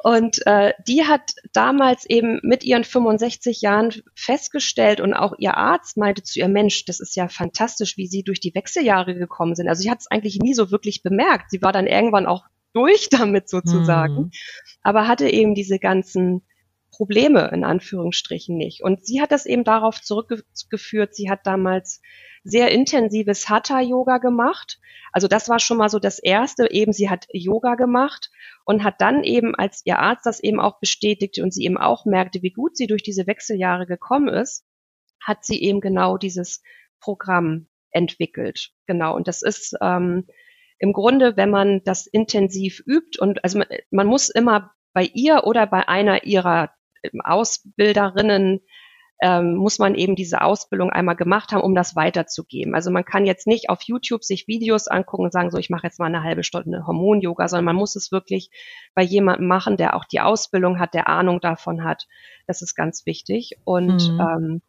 Und 0.00 0.46
äh, 0.46 0.74
die 0.86 1.04
hat 1.06 1.32
damals 1.52 2.08
eben 2.08 2.38
mit 2.44 2.62
ihren 2.62 2.84
65 2.84 3.62
Jahren 3.62 3.92
festgestellt 4.14 5.00
und 5.00 5.12
auch 5.12 5.34
ihr 5.38 5.56
Arzt 5.56 5.96
meinte 5.96 6.22
zu 6.22 6.38
ihr, 6.38 6.46
Mensch, 6.46 6.84
das 6.84 7.00
ist 7.00 7.16
ja 7.16 7.26
fantastisch, 7.26 7.96
wie 7.96 8.06
sie 8.06 8.22
durch 8.22 8.38
die 8.38 8.54
Wechseljahre 8.54 9.16
gekommen 9.16 9.56
sind. 9.56 9.68
Also 9.68 9.82
sie 9.82 9.90
hat 9.90 9.98
es 9.98 10.06
eigentlich 10.08 10.38
nie 10.38 10.54
so 10.54 10.70
wirklich 10.70 11.02
bemerkt. 11.02 11.50
Sie 11.50 11.62
war 11.62 11.72
dann 11.72 11.88
irgendwann 11.88 12.26
auch 12.26 12.44
durch 12.78 13.08
damit 13.10 13.48
sozusagen, 13.48 14.14
mhm. 14.14 14.30
aber 14.82 15.08
hatte 15.08 15.28
eben 15.28 15.54
diese 15.54 15.78
ganzen 15.78 16.42
Probleme 16.90 17.50
in 17.52 17.64
Anführungsstrichen 17.64 18.56
nicht. 18.56 18.82
Und 18.82 19.04
sie 19.04 19.20
hat 19.20 19.30
das 19.30 19.46
eben 19.46 19.64
darauf 19.64 20.00
zurückgeführt, 20.00 21.14
sie 21.14 21.30
hat 21.30 21.46
damals 21.46 22.00
sehr 22.44 22.70
intensives 22.70 23.48
Hatha-Yoga 23.48 24.18
gemacht. 24.18 24.80
Also 25.12 25.28
das 25.28 25.48
war 25.48 25.58
schon 25.58 25.76
mal 25.76 25.90
so 25.90 25.98
das 25.98 26.18
Erste, 26.18 26.70
eben 26.70 26.92
sie 26.92 27.10
hat 27.10 27.26
Yoga 27.32 27.74
gemacht 27.74 28.30
und 28.64 28.84
hat 28.84 29.00
dann 29.00 29.22
eben, 29.22 29.54
als 29.54 29.82
ihr 29.84 29.98
Arzt 29.98 30.26
das 30.26 30.40
eben 30.40 30.60
auch 30.60 30.80
bestätigte 30.80 31.42
und 31.42 31.52
sie 31.52 31.64
eben 31.64 31.78
auch 31.78 32.04
merkte, 32.04 32.42
wie 32.42 32.52
gut 32.52 32.76
sie 32.76 32.86
durch 32.86 33.02
diese 33.02 33.26
Wechseljahre 33.26 33.86
gekommen 33.86 34.28
ist, 34.28 34.64
hat 35.20 35.44
sie 35.44 35.62
eben 35.62 35.80
genau 35.80 36.16
dieses 36.16 36.62
Programm 37.00 37.68
entwickelt. 37.90 38.70
Genau. 38.86 39.14
Und 39.14 39.28
das 39.28 39.42
ist 39.42 39.76
ähm, 39.80 40.26
im 40.78 40.92
Grunde, 40.92 41.36
wenn 41.36 41.50
man 41.50 41.82
das 41.84 42.06
intensiv 42.06 42.82
übt 42.86 43.18
und 43.20 43.42
also 43.44 43.58
man, 43.58 43.68
man 43.90 44.06
muss 44.06 44.28
immer 44.28 44.72
bei 44.92 45.04
ihr 45.14 45.44
oder 45.44 45.66
bei 45.66 45.88
einer 45.88 46.24
ihrer 46.24 46.70
ähm, 47.02 47.20
Ausbilderinnen 47.22 48.60
ähm, 49.20 49.56
muss 49.56 49.80
man 49.80 49.96
eben 49.96 50.14
diese 50.14 50.42
Ausbildung 50.42 50.90
einmal 50.90 51.16
gemacht 51.16 51.50
haben, 51.50 51.62
um 51.62 51.74
das 51.74 51.96
weiterzugeben. 51.96 52.74
Also 52.74 52.90
man 52.90 53.04
kann 53.04 53.26
jetzt 53.26 53.48
nicht 53.48 53.68
auf 53.68 53.82
YouTube 53.82 54.22
sich 54.22 54.46
Videos 54.46 54.86
angucken 54.86 55.24
und 55.24 55.32
sagen, 55.32 55.50
so 55.50 55.58
ich 55.58 55.70
mache 55.70 55.84
jetzt 55.84 55.98
mal 55.98 56.06
eine 56.06 56.22
halbe 56.22 56.44
Stunde 56.44 56.86
Hormon-Yoga, 56.86 57.48
sondern 57.48 57.64
man 57.64 57.76
muss 57.76 57.96
es 57.96 58.12
wirklich 58.12 58.50
bei 58.94 59.02
jemandem 59.02 59.48
machen, 59.48 59.76
der 59.76 59.96
auch 59.96 60.04
die 60.04 60.20
Ausbildung 60.20 60.78
hat, 60.78 60.94
der 60.94 61.08
Ahnung 61.08 61.40
davon 61.40 61.82
hat. 61.82 62.06
Das 62.46 62.62
ist 62.62 62.76
ganz 62.76 63.06
wichtig. 63.06 63.56
Und 63.64 64.08
mhm. 64.08 64.20
ähm, 64.20 64.62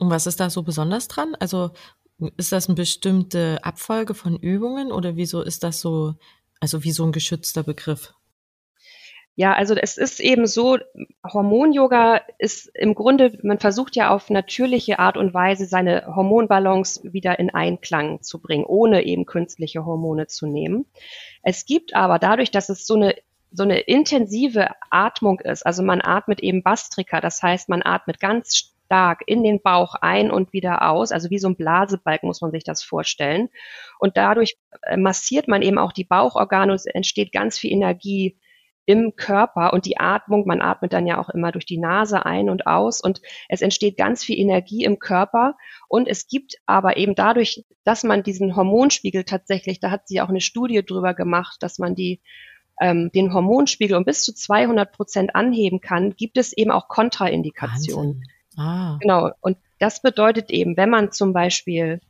und 0.00 0.10
was 0.10 0.28
ist 0.28 0.38
da 0.38 0.48
so 0.48 0.62
besonders 0.62 1.08
dran? 1.08 1.34
Also 1.40 1.72
ist 2.36 2.52
das 2.52 2.66
eine 2.66 2.74
bestimmte 2.74 3.58
Abfolge 3.62 4.14
von 4.14 4.36
Übungen 4.36 4.92
oder 4.92 5.16
wieso 5.16 5.42
ist 5.42 5.62
das 5.62 5.80
so, 5.80 6.14
also 6.60 6.84
wie 6.84 6.92
so 6.92 7.04
ein 7.04 7.12
geschützter 7.12 7.62
Begriff? 7.62 8.14
Ja, 9.36 9.54
also 9.54 9.76
es 9.76 9.96
ist 9.96 10.18
eben 10.18 10.48
so, 10.48 10.78
Hormon-Yoga 11.24 12.22
ist 12.38 12.72
im 12.74 12.96
Grunde, 12.96 13.38
man 13.44 13.60
versucht 13.60 13.94
ja 13.94 14.10
auf 14.10 14.30
natürliche 14.30 14.98
Art 14.98 15.16
und 15.16 15.32
Weise 15.32 15.66
seine 15.66 16.12
Hormonbalance 16.16 17.12
wieder 17.12 17.38
in 17.38 17.50
Einklang 17.50 18.20
zu 18.20 18.40
bringen, 18.40 18.64
ohne 18.64 19.04
eben 19.04 19.26
künstliche 19.26 19.86
Hormone 19.86 20.26
zu 20.26 20.48
nehmen. 20.48 20.86
Es 21.44 21.66
gibt 21.66 21.94
aber 21.94 22.18
dadurch, 22.18 22.50
dass 22.50 22.68
es 22.68 22.84
so 22.84 22.94
eine 22.94 23.14
so 23.50 23.62
eine 23.62 23.78
intensive 23.78 24.70
Atmung 24.90 25.40
ist, 25.40 25.64
also 25.64 25.82
man 25.82 26.02
atmet 26.02 26.40
eben 26.40 26.62
Bastrika, 26.62 27.20
das 27.20 27.42
heißt, 27.42 27.68
man 27.68 27.82
atmet 27.82 28.20
ganz 28.20 28.74
stark 28.88 29.20
in 29.26 29.44
den 29.44 29.60
Bauch 29.60 29.94
ein 30.00 30.30
und 30.30 30.52
wieder 30.54 30.90
aus, 30.90 31.12
also 31.12 31.28
wie 31.30 31.38
so 31.38 31.48
ein 31.48 31.56
Blasebalg 31.56 32.22
muss 32.22 32.40
man 32.40 32.50
sich 32.50 32.64
das 32.64 32.82
vorstellen. 32.82 33.50
Und 33.98 34.16
dadurch 34.16 34.56
äh, 34.82 34.96
massiert 34.96 35.46
man 35.46 35.62
eben 35.62 35.78
auch 35.78 35.92
die 35.92 36.04
Bauchorgane 36.04 36.72
und 36.72 36.76
es 36.76 36.86
entsteht 36.86 37.30
ganz 37.30 37.58
viel 37.58 37.70
Energie 37.70 38.38
im 38.86 39.14
Körper 39.16 39.74
und 39.74 39.84
die 39.84 39.98
Atmung, 39.98 40.46
man 40.46 40.62
atmet 40.62 40.94
dann 40.94 41.06
ja 41.06 41.20
auch 41.20 41.28
immer 41.28 41.52
durch 41.52 41.66
die 41.66 41.76
Nase 41.76 42.24
ein 42.24 42.48
und 42.48 42.66
aus 42.66 43.02
und 43.02 43.20
es 43.50 43.60
entsteht 43.60 43.98
ganz 43.98 44.24
viel 44.24 44.38
Energie 44.38 44.82
im 44.82 44.98
Körper 44.98 45.56
und 45.88 46.08
es 46.08 46.26
gibt 46.26 46.56
aber 46.64 46.96
eben 46.96 47.14
dadurch, 47.14 47.66
dass 47.84 48.02
man 48.02 48.22
diesen 48.22 48.56
Hormonspiegel 48.56 49.24
tatsächlich, 49.24 49.78
da 49.80 49.90
hat 49.90 50.08
sie 50.08 50.22
auch 50.22 50.30
eine 50.30 50.40
Studie 50.40 50.82
drüber 50.82 51.12
gemacht, 51.12 51.58
dass 51.60 51.78
man 51.78 51.94
die 51.94 52.22
ähm, 52.80 53.10
den 53.14 53.34
Hormonspiegel 53.34 53.96
um 53.96 54.06
bis 54.06 54.22
zu 54.22 54.32
200 54.32 54.90
Prozent 54.92 55.34
anheben 55.34 55.82
kann, 55.82 56.16
gibt 56.16 56.38
es 56.38 56.56
eben 56.56 56.70
auch 56.70 56.88
Kontraindikationen. 56.88 58.22
Ah. 58.58 58.98
Genau. 59.00 59.30
Und 59.40 59.56
das 59.78 60.02
bedeutet 60.02 60.50
eben, 60.50 60.76
wenn 60.76 60.90
man 60.90 61.12
zum 61.12 61.32
Beispiel 61.32 62.00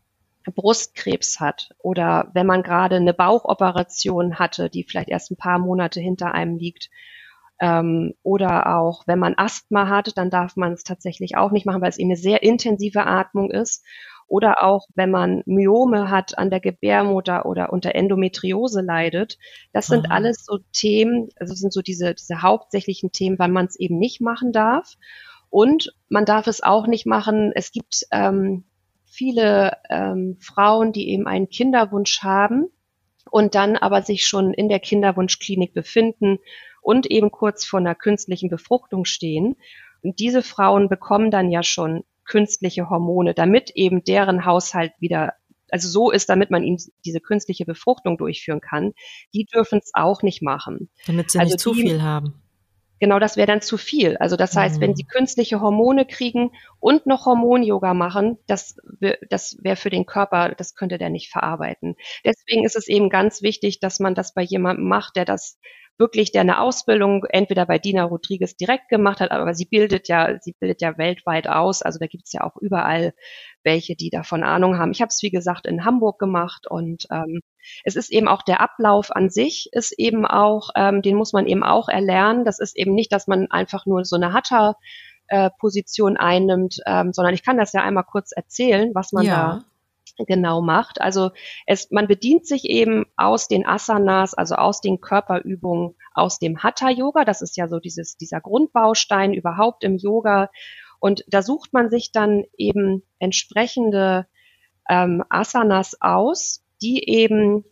Brustkrebs 0.50 1.40
hat 1.40 1.70
oder 1.78 2.30
wenn 2.32 2.46
man 2.46 2.62
gerade 2.62 2.96
eine 2.96 3.14
Bauchoperation 3.14 4.38
hatte, 4.38 4.70
die 4.70 4.84
vielleicht 4.84 5.10
erst 5.10 5.30
ein 5.30 5.36
paar 5.36 5.58
Monate 5.58 6.00
hinter 6.00 6.32
einem 6.34 6.56
liegt. 6.56 6.90
Ähm, 7.60 8.14
oder 8.22 8.78
auch 8.78 9.02
wenn 9.06 9.18
man 9.18 9.34
Asthma 9.36 9.88
hat, 9.88 10.16
dann 10.16 10.30
darf 10.30 10.56
man 10.56 10.72
es 10.72 10.84
tatsächlich 10.84 11.36
auch 11.36 11.50
nicht 11.50 11.66
machen, 11.66 11.82
weil 11.82 11.90
es 11.90 11.98
eben 11.98 12.10
eine 12.10 12.16
sehr 12.16 12.42
intensive 12.42 13.04
Atmung 13.04 13.50
ist. 13.50 13.84
Oder 14.28 14.62
auch 14.62 14.86
wenn 14.94 15.10
man 15.10 15.42
Myome 15.46 16.10
hat 16.10 16.36
an 16.36 16.50
der 16.50 16.60
Gebärmutter 16.60 17.46
oder 17.46 17.72
unter 17.72 17.94
Endometriose 17.94 18.82
leidet. 18.82 19.38
Das 19.72 19.86
sind 19.86 20.06
Aha. 20.06 20.14
alles 20.14 20.44
so 20.44 20.58
Themen, 20.72 21.30
also 21.36 21.54
sind 21.54 21.72
so 21.72 21.80
diese, 21.80 22.14
diese 22.14 22.42
hauptsächlichen 22.42 23.10
Themen, 23.10 23.38
weil 23.38 23.48
man 23.48 23.66
es 23.66 23.76
eben 23.76 23.98
nicht 23.98 24.20
machen 24.20 24.52
darf. 24.52 24.94
Und 25.50 25.92
man 26.08 26.24
darf 26.24 26.46
es 26.46 26.62
auch 26.62 26.86
nicht 26.86 27.06
machen. 27.06 27.52
Es 27.54 27.72
gibt 27.72 28.04
ähm, 28.10 28.64
viele 29.04 29.76
ähm, 29.90 30.36
Frauen, 30.40 30.92
die 30.92 31.08
eben 31.10 31.26
einen 31.26 31.48
Kinderwunsch 31.48 32.22
haben 32.22 32.66
und 33.30 33.54
dann 33.54 33.76
aber 33.76 34.02
sich 34.02 34.26
schon 34.26 34.52
in 34.54 34.68
der 34.68 34.80
Kinderwunschklinik 34.80 35.74
befinden 35.74 36.38
und 36.82 37.06
eben 37.06 37.30
kurz 37.30 37.64
vor 37.64 37.80
einer 37.80 37.94
künstlichen 37.94 38.48
Befruchtung 38.48 39.04
stehen. 39.04 39.56
Und 40.02 40.20
diese 40.20 40.42
Frauen 40.42 40.88
bekommen 40.88 41.30
dann 41.30 41.50
ja 41.50 41.62
schon 41.62 42.04
künstliche 42.24 42.88
Hormone, 42.90 43.34
damit 43.34 43.70
eben 43.70 44.04
deren 44.04 44.44
Haushalt 44.44 44.92
wieder 45.00 45.34
also 45.70 45.88
so 45.88 46.10
ist, 46.10 46.28
damit 46.28 46.50
man 46.50 46.62
ihm 46.62 46.78
diese 47.04 47.20
künstliche 47.20 47.66
Befruchtung 47.66 48.16
durchführen 48.16 48.60
kann, 48.60 48.94
die 49.34 49.44
dürfen 49.44 49.80
es 49.82 49.90
auch 49.92 50.22
nicht 50.22 50.40
machen. 50.40 50.88
Damit 51.06 51.30
sie 51.30 51.38
also 51.38 51.52
nicht 51.52 51.60
zu 51.60 51.74
viel 51.74 52.02
haben. 52.02 52.42
Genau, 53.00 53.18
das 53.18 53.36
wäre 53.36 53.46
dann 53.46 53.60
zu 53.60 53.76
viel. 53.76 54.16
Also 54.16 54.36
das 54.36 54.56
heißt, 54.56 54.76
mhm. 54.76 54.80
wenn 54.80 54.96
sie 54.96 55.04
künstliche 55.04 55.60
Hormone 55.60 56.04
kriegen 56.04 56.50
und 56.80 57.06
noch 57.06 57.26
Hormon-Yoga 57.26 57.94
machen, 57.94 58.38
das, 58.46 58.76
das 59.28 59.56
wäre 59.60 59.76
für 59.76 59.90
den 59.90 60.06
Körper, 60.06 60.54
das 60.56 60.74
könnte 60.74 60.98
der 60.98 61.10
nicht 61.10 61.30
verarbeiten. 61.30 61.96
Deswegen 62.24 62.64
ist 62.64 62.76
es 62.76 62.88
eben 62.88 63.10
ganz 63.10 63.42
wichtig, 63.42 63.80
dass 63.80 64.00
man 64.00 64.14
das 64.14 64.34
bei 64.34 64.42
jemandem 64.42 64.88
macht, 64.88 65.16
der 65.16 65.24
das 65.24 65.58
wirklich, 65.98 66.32
der 66.32 66.42
eine 66.42 66.60
Ausbildung 66.60 67.24
entweder 67.24 67.66
bei 67.66 67.78
Dina 67.78 68.04
Rodriguez 68.04 68.56
direkt 68.56 68.88
gemacht 68.88 69.20
hat, 69.20 69.30
aber 69.30 69.54
sie 69.54 69.66
bildet 69.66 70.08
ja, 70.08 70.38
sie 70.40 70.54
bildet 70.58 70.80
ja 70.80 70.96
weltweit 70.96 71.48
aus. 71.48 71.82
Also 71.82 71.98
da 71.98 72.06
gibt's 72.06 72.32
ja 72.32 72.42
auch 72.44 72.56
überall 72.60 73.14
welche, 73.64 73.96
die 73.96 74.10
davon 74.10 74.42
Ahnung 74.42 74.78
haben. 74.78 74.92
Ich 74.92 75.00
habe 75.00 75.08
es, 75.08 75.22
wie 75.22 75.30
gesagt, 75.30 75.66
in 75.66 75.84
Hamburg 75.84 76.18
gemacht 76.18 76.66
und 76.68 77.06
ähm, 77.10 77.40
es 77.84 77.96
ist 77.96 78.10
eben 78.10 78.28
auch 78.28 78.42
der 78.42 78.60
Ablauf 78.60 79.14
an 79.14 79.30
sich, 79.30 79.68
ist 79.72 79.92
eben 79.98 80.26
auch, 80.26 80.70
ähm, 80.76 81.02
den 81.02 81.16
muss 81.16 81.32
man 81.32 81.46
eben 81.46 81.64
auch 81.64 81.88
erlernen. 81.88 82.44
Das 82.44 82.60
ist 82.60 82.76
eben 82.76 82.94
nicht, 82.94 83.12
dass 83.12 83.26
man 83.26 83.50
einfach 83.50 83.84
nur 83.84 84.04
so 84.04 84.16
eine 84.16 84.32
Hatha 84.32 84.76
äh, 85.28 85.50
Position 85.58 86.16
einnimmt, 86.16 86.78
ähm, 86.86 87.12
sondern 87.12 87.34
ich 87.34 87.44
kann 87.44 87.58
das 87.58 87.72
ja 87.72 87.82
einmal 87.82 88.04
kurz 88.04 88.32
erzählen, 88.32 88.92
was 88.94 89.12
man 89.12 89.26
ja. 89.26 89.34
da 89.34 89.64
genau 90.26 90.60
macht. 90.60 91.00
Also 91.00 91.30
es, 91.66 91.90
man 91.90 92.06
bedient 92.06 92.46
sich 92.46 92.64
eben 92.64 93.06
aus 93.16 93.48
den 93.48 93.66
Asanas, 93.66 94.34
also 94.34 94.56
aus 94.56 94.80
den 94.80 95.00
Körperübungen, 95.00 95.94
aus 96.14 96.38
dem 96.38 96.62
Hatha 96.62 96.90
Yoga. 96.90 97.24
Das 97.24 97.42
ist 97.42 97.56
ja 97.56 97.68
so 97.68 97.78
dieses, 97.78 98.16
dieser 98.16 98.40
Grundbaustein 98.40 99.32
überhaupt 99.32 99.84
im 99.84 99.96
Yoga. 99.96 100.50
Und 101.00 101.24
da 101.28 101.42
sucht 101.42 101.72
man 101.72 101.90
sich 101.90 102.12
dann 102.12 102.44
eben 102.56 103.02
entsprechende 103.18 104.26
ähm, 104.88 105.22
Asanas 105.28 106.00
aus, 106.00 106.64
die 106.82 107.08
eben 107.08 107.64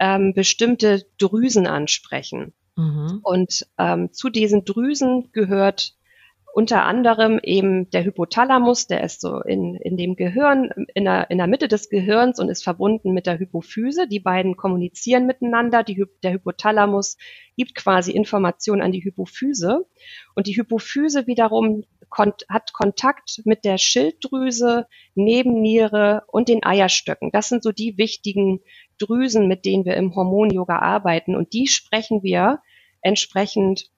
ähm, 0.00 0.34
bestimmte 0.34 1.04
Drüsen 1.18 1.66
ansprechen. 1.66 2.52
Mhm. 2.76 3.20
Und 3.22 3.66
ähm, 3.78 4.12
zu 4.12 4.28
diesen 4.30 4.64
Drüsen 4.64 5.30
gehört 5.32 5.94
unter 6.54 6.84
anderem 6.84 7.40
eben 7.42 7.90
der 7.90 8.04
Hypothalamus, 8.04 8.86
der 8.86 9.02
ist 9.02 9.20
so 9.20 9.40
in, 9.40 9.74
in 9.74 9.96
dem 9.96 10.14
Gehirn, 10.14 10.70
in 10.94 11.04
der, 11.04 11.28
in 11.28 11.38
der 11.38 11.48
Mitte 11.48 11.66
des 11.66 11.90
Gehirns 11.90 12.38
und 12.38 12.48
ist 12.48 12.62
verbunden 12.62 13.12
mit 13.12 13.26
der 13.26 13.40
Hypophyse. 13.40 14.06
Die 14.06 14.20
beiden 14.20 14.56
kommunizieren 14.56 15.26
miteinander. 15.26 15.82
Die, 15.82 16.04
der 16.22 16.32
Hypothalamus 16.32 17.16
gibt 17.56 17.74
quasi 17.74 18.12
Informationen 18.12 18.82
an 18.82 18.92
die 18.92 19.02
Hypophyse. 19.02 19.84
Und 20.36 20.46
die 20.46 20.56
Hypophyse 20.56 21.26
wiederum 21.26 21.82
kont 22.08 22.44
hat 22.48 22.72
Kontakt 22.72 23.42
mit 23.44 23.64
der 23.64 23.76
Schilddrüse, 23.76 24.86
Nebenniere 25.16 26.22
und 26.28 26.48
den 26.48 26.62
Eierstöcken. 26.62 27.32
Das 27.32 27.48
sind 27.48 27.64
so 27.64 27.72
die 27.72 27.98
wichtigen 27.98 28.60
Drüsen, 28.98 29.48
mit 29.48 29.64
denen 29.64 29.84
wir 29.84 29.96
im 29.96 30.14
Hormon-Yoga 30.14 30.78
arbeiten. 30.78 31.34
Und 31.34 31.52
die 31.52 31.66
sprechen 31.66 32.22
wir 32.22 32.60
entsprechend 33.02 33.90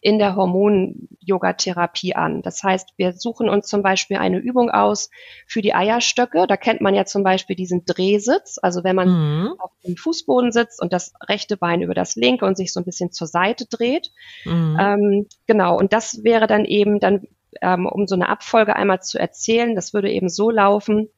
in 0.00 0.18
der 0.18 0.34
Hormon-Yoga-Therapie 0.34 2.14
an. 2.14 2.40
Das 2.42 2.62
heißt, 2.62 2.94
wir 2.96 3.12
suchen 3.12 3.48
uns 3.48 3.66
zum 3.66 3.82
Beispiel 3.82 4.16
eine 4.16 4.38
Übung 4.38 4.70
aus 4.70 5.10
für 5.46 5.60
die 5.60 5.74
Eierstöcke. 5.74 6.46
Da 6.46 6.56
kennt 6.56 6.80
man 6.80 6.94
ja 6.94 7.04
zum 7.04 7.22
Beispiel 7.22 7.54
diesen 7.54 7.84
Drehsitz. 7.84 8.58
Also 8.62 8.82
wenn 8.82 8.96
man 8.96 9.08
mhm. 9.08 9.54
auf 9.58 9.72
dem 9.84 9.96
Fußboden 9.96 10.52
sitzt 10.52 10.80
und 10.80 10.92
das 10.92 11.12
rechte 11.28 11.56
Bein 11.58 11.82
über 11.82 11.94
das 11.94 12.16
linke 12.16 12.46
und 12.46 12.56
sich 12.56 12.72
so 12.72 12.80
ein 12.80 12.84
bisschen 12.84 13.12
zur 13.12 13.26
Seite 13.26 13.66
dreht. 13.66 14.10
Mhm. 14.44 14.78
Ähm, 14.80 15.26
genau. 15.46 15.76
Und 15.76 15.92
das 15.92 16.24
wäre 16.24 16.46
dann 16.46 16.64
eben 16.64 16.98
dann, 16.98 17.26
ähm, 17.60 17.86
um 17.86 18.06
so 18.06 18.14
eine 18.14 18.28
Abfolge 18.30 18.76
einmal 18.76 19.02
zu 19.02 19.18
erzählen, 19.18 19.74
das 19.74 19.92
würde 19.92 20.10
eben 20.10 20.30
so 20.30 20.50
laufen, 20.50 21.10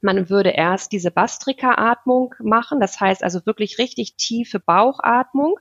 man 0.00 0.30
würde 0.30 0.50
erst 0.50 0.92
diese 0.92 1.10
Bastrika-Atmung 1.10 2.36
machen, 2.40 2.78
das 2.78 3.00
heißt 3.00 3.24
also 3.24 3.44
wirklich 3.46 3.78
richtig 3.78 4.14
tiefe 4.14 4.60
Bauchatmung 4.60 5.58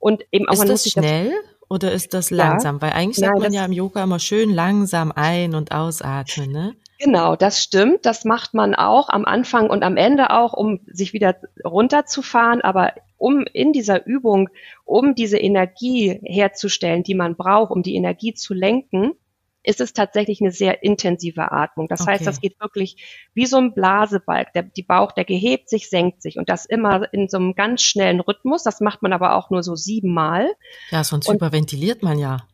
und 0.00 0.24
eben 0.32 0.48
auch 0.48 0.54
ist 0.54 0.68
das 0.68 0.90
schnell 0.90 1.32
oder 1.68 1.92
ist 1.92 2.14
das 2.14 2.30
langsam? 2.30 2.76
Ja, 2.76 2.82
Weil 2.82 2.92
eigentlich 2.92 3.16
sagt 3.16 3.34
nein, 3.34 3.42
man 3.42 3.52
ja 3.52 3.64
im 3.64 3.72
Yoga 3.72 4.04
immer 4.04 4.18
schön 4.18 4.50
langsam 4.50 5.12
ein- 5.14 5.54
und 5.54 5.72
ausatmen, 5.72 6.50
ne? 6.50 6.74
Genau, 6.98 7.36
das 7.36 7.62
stimmt. 7.62 8.04
Das 8.06 8.24
macht 8.24 8.54
man 8.54 8.74
auch 8.74 9.08
am 9.08 9.24
Anfang 9.24 9.70
und 9.70 9.84
am 9.84 9.96
Ende 9.96 10.30
auch, 10.30 10.52
um 10.52 10.80
sich 10.86 11.12
wieder 11.12 11.36
runterzufahren. 11.64 12.60
Aber 12.60 12.92
um 13.18 13.44
in 13.52 13.72
dieser 13.72 14.04
Übung, 14.04 14.48
um 14.84 15.14
diese 15.14 15.38
Energie 15.38 16.18
herzustellen, 16.24 17.04
die 17.04 17.14
man 17.14 17.36
braucht, 17.36 17.70
um 17.70 17.82
die 17.82 17.94
Energie 17.94 18.34
zu 18.34 18.52
lenken, 18.52 19.12
ist 19.62 19.80
es 19.80 19.92
tatsächlich 19.92 20.40
eine 20.40 20.50
sehr 20.50 20.82
intensive 20.82 21.52
Atmung. 21.52 21.88
Das 21.88 22.02
okay. 22.02 22.12
heißt, 22.12 22.26
das 22.26 22.40
geht 22.40 22.60
wirklich 22.60 23.28
wie 23.34 23.46
so 23.46 23.58
ein 23.58 23.74
Blasebalg. 23.74 24.52
Der, 24.52 24.62
die 24.62 24.82
Bauch, 24.82 25.12
der 25.12 25.24
gehebt 25.24 25.68
sich, 25.68 25.90
senkt 25.90 26.22
sich 26.22 26.38
und 26.38 26.48
das 26.48 26.64
immer 26.64 27.12
in 27.12 27.28
so 27.28 27.38
einem 27.38 27.54
ganz 27.54 27.82
schnellen 27.82 28.20
Rhythmus. 28.20 28.62
Das 28.62 28.80
macht 28.80 29.02
man 29.02 29.12
aber 29.12 29.34
auch 29.34 29.50
nur 29.50 29.62
so 29.62 29.74
siebenmal. 29.74 30.48
Ja, 30.90 31.04
sonst 31.04 31.28
und, 31.28 31.36
überventiliert 31.36 32.02
man 32.02 32.18
ja. 32.18 32.46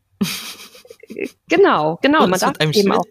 Genau, 1.47 1.99
genau. 2.01 2.23
Und 2.23 2.31
man 2.31 2.39
darf 2.39 2.57
einem 2.59 2.71
eben 2.71 2.91
auch, 2.91 3.05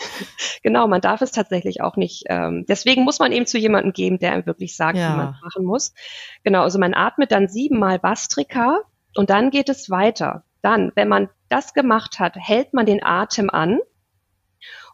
genau, 0.62 0.88
man 0.88 1.00
darf 1.00 1.22
es 1.22 1.30
tatsächlich 1.30 1.80
auch 1.82 1.96
nicht. 1.96 2.24
Ähm, 2.26 2.64
deswegen 2.68 3.04
muss 3.04 3.18
man 3.18 3.32
eben 3.32 3.46
zu 3.46 3.58
jemandem 3.58 3.92
geben, 3.92 4.18
der 4.18 4.32
einem 4.32 4.46
wirklich 4.46 4.76
sagt, 4.76 4.98
ja. 4.98 5.12
wie 5.12 5.16
man 5.16 5.34
es 5.34 5.42
machen 5.42 5.64
muss. 5.64 5.94
Genau, 6.42 6.62
also 6.62 6.78
man 6.78 6.94
atmet 6.94 7.32
dann 7.32 7.48
siebenmal 7.48 7.98
Bastrika 7.98 8.80
und 9.14 9.30
dann 9.30 9.50
geht 9.50 9.68
es 9.68 9.90
weiter. 9.90 10.44
Dann, 10.62 10.92
wenn 10.94 11.08
man 11.08 11.28
das 11.50 11.74
gemacht 11.74 12.18
hat, 12.18 12.36
hält 12.36 12.72
man 12.72 12.86
den 12.86 13.02
Atem 13.02 13.50
an 13.50 13.80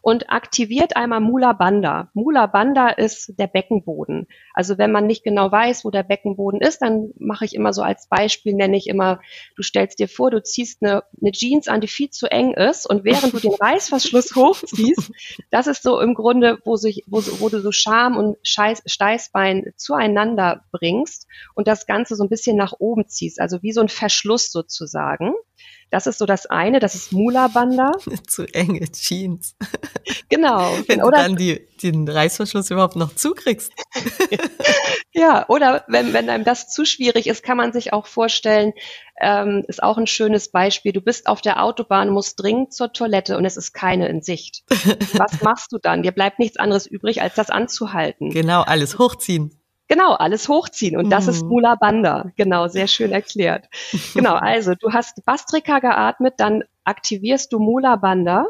und 0.07 0.29
aktiviert 0.29 0.95
einmal 0.95 1.19
Mula 1.19 1.51
Bandha. 1.51 2.09
Mula 2.13 2.45
Bandha 2.47 2.89
ist 2.89 3.37
der 3.37 3.47
Beckenboden. 3.47 4.27
Also 4.53 4.77
wenn 4.77 4.91
man 4.91 5.05
nicht 5.05 5.23
genau 5.23 5.51
weiß, 5.51 5.83
wo 5.83 5.91
der 5.91 6.03
Beckenboden 6.03 6.61
ist, 6.61 6.81
dann 6.81 7.11
mache 7.19 7.43
ich 7.43 7.53
immer 7.53 7.73
so 7.73 7.81
als 7.81 8.07
Beispiel, 8.07 8.53
nenne 8.53 8.77
ich 8.77 8.87
immer, 8.87 9.19
du 9.57 9.63
stellst 9.63 9.99
dir 9.99 10.07
vor, 10.07 10.31
du 10.31 10.41
ziehst 10.41 10.81
eine, 10.81 11.03
eine 11.19 11.31
Jeans 11.31 11.67
an, 11.67 11.81
die 11.81 11.89
viel 11.89 12.09
zu 12.09 12.31
eng 12.31 12.53
ist 12.53 12.89
und 12.89 13.03
während 13.03 13.33
du 13.33 13.39
den 13.39 13.53
Reißverschluss 13.59 14.35
hochziehst, 14.35 15.11
das 15.51 15.67
ist 15.67 15.83
so 15.83 15.99
im 15.99 16.13
Grunde, 16.13 16.59
wo, 16.63 16.77
sich, 16.77 17.03
wo, 17.07 17.21
wo 17.39 17.49
du 17.49 17.59
so 17.59 17.73
Scham 17.73 18.15
und 18.15 18.37
Scheiß, 18.43 18.83
Steißbein 18.85 19.73
zueinander 19.75 20.63
bringst 20.71 21.27
und 21.53 21.67
das 21.67 21.85
Ganze 21.85 22.15
so 22.15 22.23
ein 22.23 22.29
bisschen 22.29 22.55
nach 22.55 22.73
oben 22.79 23.09
ziehst, 23.09 23.41
also 23.41 23.61
wie 23.61 23.73
so 23.73 23.81
ein 23.81 23.89
Verschluss 23.89 24.51
sozusagen. 24.51 25.33
Das 25.89 26.05
ist 26.05 26.17
so 26.19 26.25
das 26.25 26.45
eine, 26.45 26.79
das 26.79 26.95
ist 26.95 27.11
Mula 27.11 27.47
Banda. 27.47 27.91
Zu 28.27 28.45
enge 28.53 28.91
Jeans. 28.91 29.55
Genau. 30.29 30.71
Wenn 30.87 31.01
oder, 31.01 31.17
du 31.17 31.23
dann 31.23 31.35
die, 31.35 31.67
den 31.81 32.07
Reißverschluss 32.07 32.69
überhaupt 32.71 32.95
noch 32.95 33.15
zukriegst. 33.15 33.71
ja, 35.13 35.47
oder 35.47 35.83
wenn, 35.87 36.13
wenn 36.13 36.29
einem 36.29 36.43
das 36.43 36.69
zu 36.69 36.85
schwierig 36.85 37.27
ist, 37.27 37.43
kann 37.43 37.57
man 37.57 37.73
sich 37.73 37.91
auch 37.93 38.07
vorstellen, 38.07 38.73
ähm, 39.19 39.63
ist 39.67 39.83
auch 39.83 39.97
ein 39.97 40.07
schönes 40.07 40.49
Beispiel. 40.49 40.93
Du 40.93 41.01
bist 41.01 41.27
auf 41.27 41.41
der 41.41 41.63
Autobahn, 41.63 42.09
musst 42.09 42.41
dringend 42.41 42.73
zur 42.73 42.93
Toilette 42.93 43.37
und 43.37 43.45
es 43.45 43.57
ist 43.57 43.73
keine 43.73 44.07
in 44.07 44.21
Sicht. 44.21 44.63
Was 45.13 45.41
machst 45.41 45.71
du 45.71 45.77
dann? 45.77 46.03
Dir 46.03 46.11
bleibt 46.11 46.39
nichts 46.39 46.57
anderes 46.57 46.85
übrig, 46.85 47.21
als 47.21 47.35
das 47.35 47.49
anzuhalten. 47.49 48.29
Genau, 48.29 48.61
alles 48.61 48.97
hochziehen. 48.97 49.59
Genau, 49.87 50.13
alles 50.13 50.49
hochziehen. 50.49 50.97
Und 50.97 51.09
das 51.09 51.25
mhm. 51.25 51.29
ist 51.31 51.43
Mula 51.43 51.75
Bandha. 51.75 52.31
Genau, 52.35 52.67
sehr 52.67 52.87
schön 52.87 53.11
erklärt. 53.11 53.67
genau, 54.13 54.35
also 54.35 54.73
du 54.75 54.91
hast 54.91 55.23
Bastrika 55.25 55.79
geatmet, 55.79 56.35
dann 56.37 56.63
aktivierst 56.83 57.53
du 57.53 57.59
Mula 57.59 57.95
Bandha. 57.95 58.47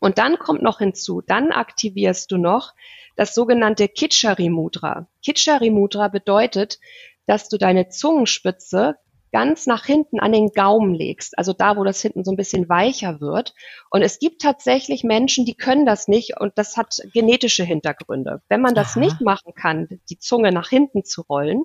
Und 0.00 0.18
dann 0.18 0.38
kommt 0.38 0.62
noch 0.62 0.78
hinzu, 0.78 1.22
dann 1.26 1.52
aktivierst 1.52 2.30
du 2.30 2.36
noch 2.36 2.74
das 3.16 3.34
sogenannte 3.34 3.88
Kitchari 3.88 4.50
Mudra. 4.50 5.06
Kitchari 5.22 5.70
Mudra 5.70 6.08
bedeutet, 6.08 6.78
dass 7.26 7.48
du 7.48 7.56
deine 7.56 7.88
Zungenspitze 7.88 8.96
ganz 9.32 9.66
nach 9.66 9.84
hinten 9.84 10.20
an 10.20 10.32
den 10.32 10.48
Gaumen 10.48 10.94
legst, 10.94 11.36
also 11.38 11.52
da, 11.52 11.76
wo 11.76 11.84
das 11.84 12.00
hinten 12.00 12.24
so 12.24 12.32
ein 12.32 12.36
bisschen 12.36 12.68
weicher 12.68 13.20
wird. 13.20 13.54
Und 13.90 14.02
es 14.02 14.18
gibt 14.18 14.40
tatsächlich 14.40 15.04
Menschen, 15.04 15.44
die 15.44 15.56
können 15.56 15.86
das 15.86 16.08
nicht 16.08 16.40
und 16.40 16.52
das 16.56 16.76
hat 16.76 16.96
genetische 17.12 17.64
Hintergründe. 17.64 18.42
Wenn 18.48 18.60
man 18.60 18.74
das 18.74 18.96
Aha. 18.96 19.00
nicht 19.00 19.20
machen 19.20 19.52
kann, 19.54 19.88
die 20.08 20.18
Zunge 20.18 20.52
nach 20.52 20.68
hinten 20.68 21.04
zu 21.04 21.22
rollen, 21.22 21.64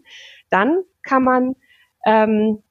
dann 0.49 0.83
kann 1.03 1.23
man 1.23 1.55
ähm, 2.05 2.63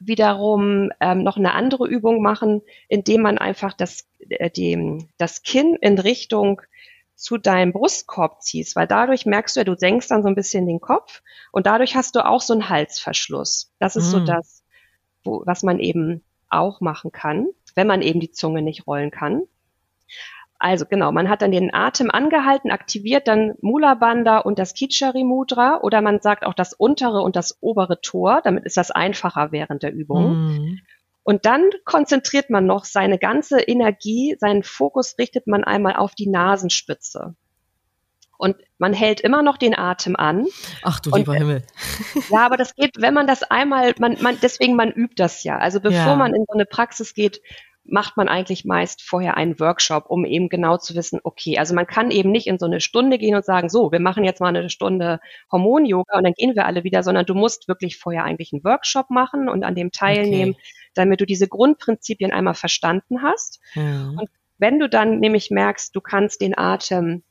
wiederum 0.00 0.90
ähm, 1.00 1.22
noch 1.22 1.36
eine 1.36 1.54
andere 1.54 1.86
Übung 1.86 2.22
machen, 2.22 2.62
indem 2.88 3.22
man 3.22 3.38
einfach 3.38 3.74
das, 3.74 4.08
äh, 4.28 4.50
die, 4.50 5.06
das 5.18 5.42
Kinn 5.42 5.76
in 5.80 5.98
Richtung 5.98 6.62
zu 7.20 7.36
deinem 7.36 7.72
Brustkorb 7.72 8.42
ziehst, 8.42 8.76
weil 8.76 8.86
dadurch 8.86 9.26
merkst 9.26 9.54
du 9.54 9.60
ja, 9.60 9.64
du 9.64 9.76
senkst 9.76 10.10
dann 10.10 10.22
so 10.22 10.28
ein 10.28 10.34
bisschen 10.34 10.66
den 10.66 10.80
Kopf 10.80 11.22
und 11.52 11.66
dadurch 11.66 11.94
hast 11.94 12.16
du 12.16 12.24
auch 12.24 12.40
so 12.40 12.54
einen 12.54 12.70
Halsverschluss. 12.70 13.72
Das 13.78 13.94
ist 13.94 14.08
mm. 14.08 14.10
so 14.10 14.20
das, 14.20 14.64
wo, 15.22 15.42
was 15.44 15.62
man 15.62 15.80
eben 15.80 16.24
auch 16.48 16.80
machen 16.80 17.12
kann, 17.12 17.48
wenn 17.74 17.86
man 17.86 18.00
eben 18.00 18.20
die 18.20 18.30
Zunge 18.30 18.62
nicht 18.62 18.86
rollen 18.86 19.10
kann. 19.10 19.42
Also 20.58 20.86
genau, 20.86 21.12
man 21.12 21.28
hat 21.28 21.42
dann 21.42 21.52
den 21.52 21.72
Atem 21.74 22.10
angehalten, 22.10 22.70
aktiviert 22.70 23.28
dann 23.28 23.54
Mula 23.60 23.94
Bandha 23.94 24.38
und 24.38 24.58
das 24.58 24.72
Kichari 24.74 25.24
Mudra 25.24 25.80
oder 25.82 26.00
man 26.00 26.20
sagt 26.20 26.44
auch 26.44 26.54
das 26.54 26.72
untere 26.72 27.20
und 27.20 27.36
das 27.36 27.58
obere 27.60 28.00
Tor, 28.00 28.40
damit 28.44 28.64
ist 28.64 28.76
das 28.78 28.90
einfacher 28.90 29.52
während 29.52 29.82
der 29.82 29.92
Übung. 29.92 30.32
Mm. 30.32 30.78
Und 31.30 31.46
dann 31.46 31.70
konzentriert 31.84 32.50
man 32.50 32.66
noch 32.66 32.84
seine 32.84 33.16
ganze 33.16 33.60
Energie, 33.60 34.34
seinen 34.40 34.64
Fokus 34.64 35.14
richtet 35.16 35.46
man 35.46 35.62
einmal 35.62 35.94
auf 35.94 36.16
die 36.16 36.28
Nasenspitze. 36.28 37.36
Und 38.36 38.56
man 38.78 38.92
hält 38.92 39.20
immer 39.20 39.40
noch 39.44 39.56
den 39.56 39.78
Atem 39.78 40.16
an. 40.16 40.48
Ach 40.82 40.98
du 40.98 41.14
lieber 41.14 41.30
und, 41.30 41.38
Himmel. 41.38 41.62
Ja, 42.30 42.44
aber 42.44 42.56
das 42.56 42.74
geht, 42.74 43.00
wenn 43.00 43.14
man 43.14 43.28
das 43.28 43.44
einmal, 43.44 43.94
man, 44.00 44.20
man, 44.20 44.38
deswegen 44.42 44.74
man 44.74 44.90
übt 44.90 45.14
das 45.18 45.44
ja. 45.44 45.56
Also 45.56 45.78
bevor 45.78 46.00
ja. 46.00 46.16
man 46.16 46.34
in 46.34 46.44
so 46.48 46.54
eine 46.54 46.66
Praxis 46.66 47.14
geht, 47.14 47.40
macht 47.90 48.16
man 48.16 48.28
eigentlich 48.28 48.64
meist 48.64 49.02
vorher 49.02 49.36
einen 49.36 49.58
Workshop, 49.60 50.06
um 50.08 50.24
eben 50.24 50.48
genau 50.48 50.76
zu 50.76 50.94
wissen, 50.94 51.20
okay, 51.22 51.58
also 51.58 51.74
man 51.74 51.86
kann 51.86 52.10
eben 52.10 52.30
nicht 52.30 52.46
in 52.46 52.58
so 52.58 52.66
eine 52.66 52.80
Stunde 52.80 53.18
gehen 53.18 53.34
und 53.34 53.44
sagen, 53.44 53.68
so, 53.68 53.92
wir 53.92 54.00
machen 54.00 54.24
jetzt 54.24 54.40
mal 54.40 54.48
eine 54.48 54.70
Stunde 54.70 55.20
Hormon-Yoga 55.50 56.16
und 56.18 56.24
dann 56.24 56.34
gehen 56.34 56.54
wir 56.54 56.66
alle 56.66 56.84
wieder, 56.84 57.02
sondern 57.02 57.26
du 57.26 57.34
musst 57.34 57.68
wirklich 57.68 57.98
vorher 57.98 58.24
eigentlich 58.24 58.52
einen 58.52 58.64
Workshop 58.64 59.10
machen 59.10 59.48
und 59.48 59.64
an 59.64 59.74
dem 59.74 59.92
teilnehmen, 59.92 60.52
okay. 60.52 60.62
damit 60.94 61.20
du 61.20 61.26
diese 61.26 61.48
Grundprinzipien 61.48 62.32
einmal 62.32 62.54
verstanden 62.54 63.22
hast. 63.22 63.60
Ja. 63.74 64.10
Und 64.16 64.28
wenn 64.58 64.78
du 64.78 64.88
dann 64.88 65.18
nämlich 65.18 65.50
merkst, 65.50 65.94
du 65.94 66.00
kannst 66.00 66.40
den 66.40 66.56
Atem 66.56 67.22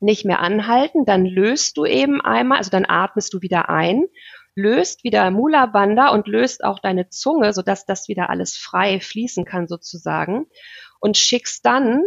nicht 0.00 0.24
mehr 0.24 0.40
anhalten, 0.40 1.04
dann 1.04 1.24
löst 1.24 1.76
du 1.76 1.86
eben 1.86 2.20
einmal, 2.20 2.58
also 2.58 2.70
dann 2.70 2.84
atmest 2.86 3.32
du 3.32 3.40
wieder 3.42 3.68
ein 3.68 4.04
löst 4.54 5.04
wieder 5.04 5.30
Mula 5.30 5.66
Bandha 5.66 6.08
und 6.08 6.28
löst 6.28 6.64
auch 6.64 6.78
deine 6.78 7.08
Zunge, 7.08 7.52
sodass 7.52 7.86
das 7.86 8.08
wieder 8.08 8.30
alles 8.30 8.56
frei 8.56 9.00
fließen 9.00 9.44
kann 9.44 9.66
sozusagen 9.66 10.46
und 11.00 11.16
schickst 11.16 11.64
dann 11.66 12.02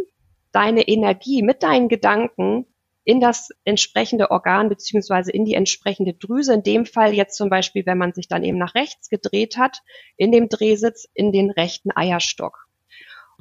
deine 0.51 0.87
Energie 0.87 1.43
mit 1.43 1.63
deinen 1.63 1.89
Gedanken 1.89 2.65
in 3.03 3.21
das 3.21 3.49
entsprechende 3.63 4.31
Organ 4.31 4.67
beziehungsweise 4.67 5.31
in 5.31 5.45
die 5.45 5.53
entsprechende 5.53 6.13
Drüse. 6.13 6.53
In 6.53 6.63
dem 6.63 6.85
Fall 6.85 7.13
jetzt 7.13 7.37
zum 7.37 7.49
Beispiel, 7.49 7.85
wenn 7.85 7.97
man 7.97 8.13
sich 8.13 8.27
dann 8.27 8.43
eben 8.43 8.57
nach 8.57 8.75
rechts 8.75 9.09
gedreht 9.09 9.57
hat, 9.57 9.81
in 10.17 10.31
dem 10.31 10.49
Drehsitz 10.49 11.07
in 11.13 11.31
den 11.31 11.49
rechten 11.49 11.91
Eierstock. 11.95 12.66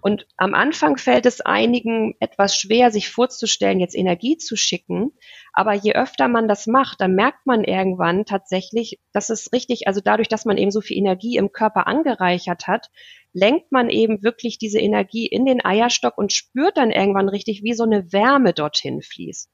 Und 0.07 0.29
am 0.37 0.55
Anfang 0.55 0.99
fällt 0.99 1.27
es 1.27 1.41
einigen 1.41 2.15
etwas 2.21 2.57
schwer, 2.57 2.93
sich 2.93 3.11
vorzustellen, 3.11 3.81
jetzt 3.81 3.97
Energie 3.97 4.37
zu 4.37 4.55
schicken. 4.55 5.11
Aber 5.53 5.75
je 5.75 5.95
öfter 5.95 6.29
man 6.29 6.47
das 6.47 6.69
macht, 6.69 7.01
dann 7.01 7.17
merkt 7.17 7.45
man 7.45 7.65
irgendwann 7.65 8.25
tatsächlich, 8.25 9.01
dass 9.13 9.31
es 9.31 9.53
richtig, 9.53 9.89
also 9.89 10.01
dadurch, 10.01 10.29
dass 10.29 10.45
man 10.45 10.59
eben 10.59 10.71
so 10.71 10.81
viel 10.81 10.97
Energie 10.97 11.35
im 11.35 11.51
Körper 11.51 11.89
angereichert 11.89 12.69
hat, 12.69 12.89
lenkt 13.33 13.73
man 13.73 13.91
eben 13.91 14.23
wirklich 14.23 14.59
diese 14.59 14.79
Energie 14.79 15.27
in 15.27 15.45
den 15.45 15.65
Eierstock 15.65 16.17
und 16.17 16.33
spürt 16.33 16.77
dann 16.77 16.93
irgendwann 16.93 17.29
richtig, 17.29 17.65
wie 17.65 17.75
so 17.75 17.83
eine 17.83 18.13
Wärme 18.13 18.53
dorthin 18.53 19.03
fließt. 19.03 19.51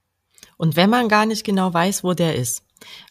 Und 0.59 0.77
wenn 0.77 0.91
man 0.91 1.09
gar 1.09 1.25
nicht 1.25 1.45
genau 1.45 1.73
weiß, 1.73 2.05
wo 2.05 2.13
der 2.13 2.37
ist. 2.37 2.63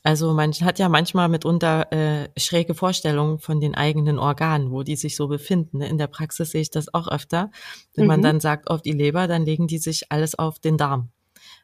Also 0.03 0.34
man 0.34 0.51
hat 0.51 0.79
ja 0.79 0.89
manchmal 0.89 1.29
mitunter 1.29 1.91
äh, 1.91 2.29
schräge 2.38 2.75
Vorstellungen 2.75 3.39
von 3.39 3.60
den 3.60 3.75
eigenen 3.75 4.19
Organen, 4.19 4.71
wo 4.71 4.84
die 4.84 4.95
sich 4.95 5.15
so 5.15 5.27
befinden. 5.27 5.79
Ne? 5.79 5.88
In 5.88 5.97
der 5.97 6.07
Praxis 6.07 6.51
sehe 6.51 6.62
ich 6.62 6.71
das 6.71 6.93
auch 6.93 7.07
öfter. 7.07 7.51
Wenn 7.95 8.05
mhm. 8.05 8.07
man 8.07 8.21
dann 8.21 8.39
sagt 8.39 8.69
auf 8.69 8.81
die 8.81 8.93
Leber, 8.93 9.27
dann 9.27 9.45
legen 9.45 9.67
die 9.67 9.77
sich 9.77 10.12
alles 10.12 10.36
auf 10.36 10.60
den 10.60 10.77
Darm. 10.77 11.12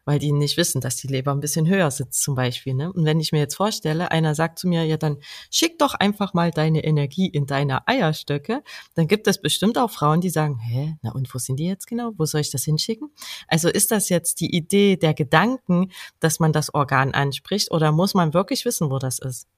Weil 0.08 0.20
die 0.20 0.32
nicht 0.32 0.56
wissen, 0.56 0.80
dass 0.80 0.96
die 0.96 1.08
Leber 1.08 1.34
ein 1.34 1.42
bisschen 1.42 1.68
höher 1.68 1.92
sitzt 1.92 2.24
zum 2.24 2.34
Beispiel. 2.34 2.74
Ne? 2.74 2.94
Und 2.94 3.04
wenn 3.04 3.20
ich 3.20 3.34
mir 3.34 3.40
jetzt 3.40 3.56
vorstelle, 3.56 4.10
einer 4.10 4.36
sagt 4.36 4.58
zu 4.58 4.70
mir, 4.70 4.86
ja 4.86 4.96
dann 4.96 5.18
schick 5.52 5.78
doch 5.80 5.96
einfach 5.96 6.34
mal 6.34 6.50
deine 6.50 6.86
Energie 6.86 7.28
in 7.28 7.46
deine 7.46 7.86
Eierstöcke, 7.90 8.64
dann 8.96 9.10
gibt 9.10 9.28
es 9.28 9.42
bestimmt 9.42 9.78
auch 9.78 9.92
Frauen, 9.92 10.22
die 10.22 10.30
sagen, 10.30 10.60
hä, 10.60 10.96
na 11.02 11.12
und 11.12 11.34
wo 11.34 11.40
sind 11.40 11.58
die 11.58 11.68
jetzt 11.68 11.88
genau? 11.88 12.14
Wo 12.16 12.24
soll 12.24 12.40
ich 12.40 12.52
das 12.52 12.64
hinschicken? 12.64 13.10
Also 13.50 13.68
ist 13.68 13.92
das 13.92 14.08
jetzt 14.08 14.40
die 14.40 14.56
Idee 14.56 14.96
der 14.96 15.14
Gedanken, 15.14 15.92
dass 16.22 16.40
man 16.40 16.54
das 16.54 16.74
Organ 16.74 17.14
anspricht 17.14 17.70
oder 17.72 17.92
muss 17.92 18.14
man 18.14 18.34
wirklich 18.34 18.64
wissen, 18.64 18.90
wo 18.90 19.00
das 19.00 19.20
ist? 19.20 19.50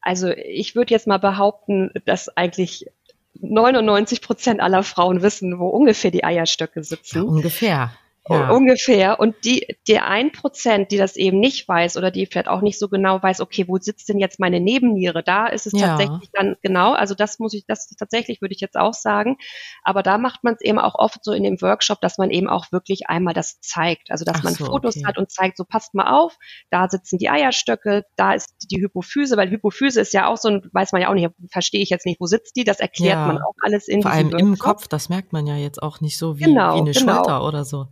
Also 0.00 0.28
ich 0.28 0.74
würde 0.74 0.92
jetzt 0.92 1.06
mal 1.06 1.18
behaupten, 1.18 1.92
dass 2.04 2.28
eigentlich 2.36 2.86
99 3.34 4.22
Prozent 4.22 4.60
aller 4.60 4.82
Frauen 4.82 5.22
wissen, 5.22 5.60
wo 5.60 5.68
ungefähr 5.68 6.10
die 6.10 6.24
Eierstöcke 6.24 6.82
sitzen. 6.82 7.18
Ja, 7.18 7.22
ungefähr. 7.22 7.92
Ja. 8.28 8.50
Ungefähr. 8.50 9.18
Und 9.18 9.34
die, 9.44 9.66
der 9.88 10.06
ein 10.06 10.30
Prozent, 10.30 10.92
die 10.92 10.96
das 10.96 11.16
eben 11.16 11.40
nicht 11.40 11.66
weiß 11.66 11.96
oder 11.96 12.12
die 12.12 12.26
vielleicht 12.26 12.46
auch 12.46 12.60
nicht 12.60 12.78
so 12.78 12.88
genau 12.88 13.20
weiß, 13.20 13.40
okay, 13.40 13.64
wo 13.66 13.78
sitzt 13.78 14.08
denn 14.08 14.20
jetzt 14.20 14.38
meine 14.38 14.60
Nebenniere? 14.60 15.24
Da 15.24 15.48
ist 15.48 15.66
es 15.66 15.72
ja. 15.72 15.88
tatsächlich 15.88 16.30
dann 16.32 16.56
genau, 16.62 16.92
also 16.92 17.16
das 17.16 17.40
muss 17.40 17.52
ich, 17.52 17.66
das 17.66 17.88
tatsächlich 17.88 18.40
würde 18.40 18.54
ich 18.54 18.60
jetzt 18.60 18.76
auch 18.76 18.94
sagen. 18.94 19.38
Aber 19.82 20.04
da 20.04 20.18
macht 20.18 20.44
man 20.44 20.54
es 20.54 20.60
eben 20.60 20.78
auch 20.78 20.94
oft 20.94 21.24
so 21.24 21.32
in 21.32 21.42
dem 21.42 21.60
Workshop, 21.60 22.00
dass 22.00 22.16
man 22.16 22.30
eben 22.30 22.48
auch 22.48 22.70
wirklich 22.70 23.08
einmal 23.08 23.34
das 23.34 23.60
zeigt. 23.60 24.12
Also 24.12 24.24
dass 24.24 24.36
Ach 24.38 24.44
man 24.44 24.54
so, 24.54 24.66
Fotos 24.66 24.98
okay. 24.98 25.06
hat 25.06 25.18
und 25.18 25.32
zeigt, 25.32 25.56
so 25.56 25.64
passt 25.64 25.92
mal 25.94 26.12
auf, 26.12 26.38
da 26.70 26.88
sitzen 26.88 27.18
die 27.18 27.28
Eierstöcke, 27.28 28.04
da 28.14 28.34
ist 28.34 28.54
die 28.70 28.80
Hypophyse, 28.80 29.36
weil 29.36 29.50
Hypophyse 29.50 30.00
ist 30.00 30.12
ja 30.12 30.28
auch 30.28 30.36
so 30.36 30.48
ein, 30.48 30.70
weiß 30.72 30.92
man 30.92 31.02
ja 31.02 31.08
auch 31.08 31.14
nicht, 31.14 31.28
verstehe 31.50 31.82
ich 31.82 31.90
jetzt 31.90 32.06
nicht, 32.06 32.20
wo 32.20 32.26
sitzt 32.26 32.54
die, 32.54 32.62
das 32.62 32.78
erklärt 32.78 33.16
ja. 33.16 33.26
man 33.26 33.38
auch 33.38 33.54
alles 33.62 33.88
in 33.88 34.02
Vor 34.02 34.12
allem 34.12 34.30
Workshop. 34.30 34.40
im 34.40 34.58
Kopf, 34.58 34.86
das 34.86 35.08
merkt 35.08 35.32
man 35.32 35.48
ja 35.48 35.56
jetzt 35.56 35.82
auch 35.82 36.00
nicht 36.00 36.16
so 36.16 36.38
wie, 36.38 36.44
genau, 36.44 36.76
wie 36.76 36.80
eine 36.82 36.92
genau. 36.92 37.16
Schulter 37.16 37.44
oder 37.44 37.64
so. 37.64 37.88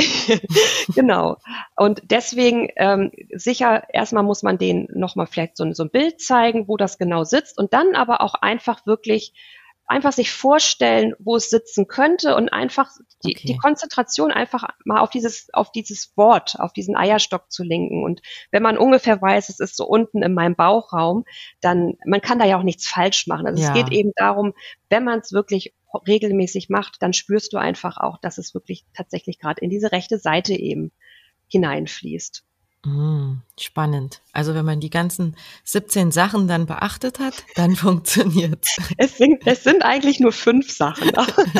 genau. 0.94 1.36
Und 1.76 2.02
deswegen 2.10 2.68
ähm, 2.76 3.10
sicher, 3.32 3.84
erstmal 3.92 4.22
muss 4.22 4.42
man 4.42 4.58
denen 4.58 4.88
nochmal 4.94 5.26
vielleicht 5.26 5.56
so, 5.56 5.70
so 5.72 5.84
ein 5.84 5.90
Bild 5.90 6.20
zeigen, 6.20 6.68
wo 6.68 6.76
das 6.76 6.98
genau 6.98 7.24
sitzt 7.24 7.58
und 7.58 7.72
dann 7.72 7.94
aber 7.94 8.20
auch 8.20 8.34
einfach 8.34 8.86
wirklich 8.86 9.32
einfach 9.90 10.12
sich 10.12 10.30
vorstellen, 10.30 11.14
wo 11.18 11.34
es 11.34 11.50
sitzen 11.50 11.88
könnte 11.88 12.36
und 12.36 12.48
einfach 12.50 12.88
die, 13.24 13.32
okay. 13.36 13.48
die 13.48 13.56
Konzentration 13.56 14.30
einfach 14.30 14.68
mal 14.84 15.00
auf 15.00 15.10
dieses, 15.10 15.52
auf 15.52 15.72
dieses 15.72 16.16
Wort, 16.16 16.60
auf 16.60 16.72
diesen 16.72 16.96
Eierstock 16.96 17.50
zu 17.50 17.64
lenken. 17.64 18.04
Und 18.04 18.22
wenn 18.52 18.62
man 18.62 18.78
ungefähr 18.78 19.20
weiß, 19.20 19.48
es 19.48 19.58
ist 19.58 19.76
so 19.76 19.84
unten 19.84 20.22
in 20.22 20.32
meinem 20.32 20.54
Bauchraum, 20.54 21.24
dann, 21.60 21.94
man 22.06 22.20
kann 22.20 22.38
da 22.38 22.44
ja 22.44 22.56
auch 22.56 22.62
nichts 22.62 22.86
falsch 22.86 23.26
machen. 23.26 23.48
Also 23.48 23.60
ja. 23.60 23.68
es 23.68 23.74
geht 23.74 23.92
eben 23.92 24.12
darum, 24.14 24.54
wenn 24.90 25.02
man 25.02 25.18
es 25.18 25.32
wirklich 25.32 25.74
regelmäßig 26.06 26.68
macht, 26.68 26.98
dann 27.00 27.12
spürst 27.12 27.52
du 27.52 27.56
einfach 27.56 27.96
auch, 27.96 28.18
dass 28.18 28.38
es 28.38 28.54
wirklich 28.54 28.84
tatsächlich 28.94 29.40
gerade 29.40 29.60
in 29.60 29.70
diese 29.70 29.90
rechte 29.90 30.18
Seite 30.18 30.54
eben 30.54 30.92
hineinfließt. 31.48 32.44
Mm, 32.86 33.42
spannend. 33.58 34.22
Also 34.32 34.54
wenn 34.54 34.64
man 34.64 34.80
die 34.80 34.88
ganzen 34.88 35.36
17 35.64 36.12
Sachen 36.12 36.48
dann 36.48 36.64
beachtet 36.64 37.18
hat, 37.18 37.44
dann 37.54 37.76
funktioniert 37.76 38.64
es. 38.96 39.18
Sind, 39.18 39.46
es 39.46 39.64
sind 39.64 39.82
eigentlich 39.82 40.18
nur 40.18 40.32
fünf 40.32 40.72
Sachen. 40.72 41.12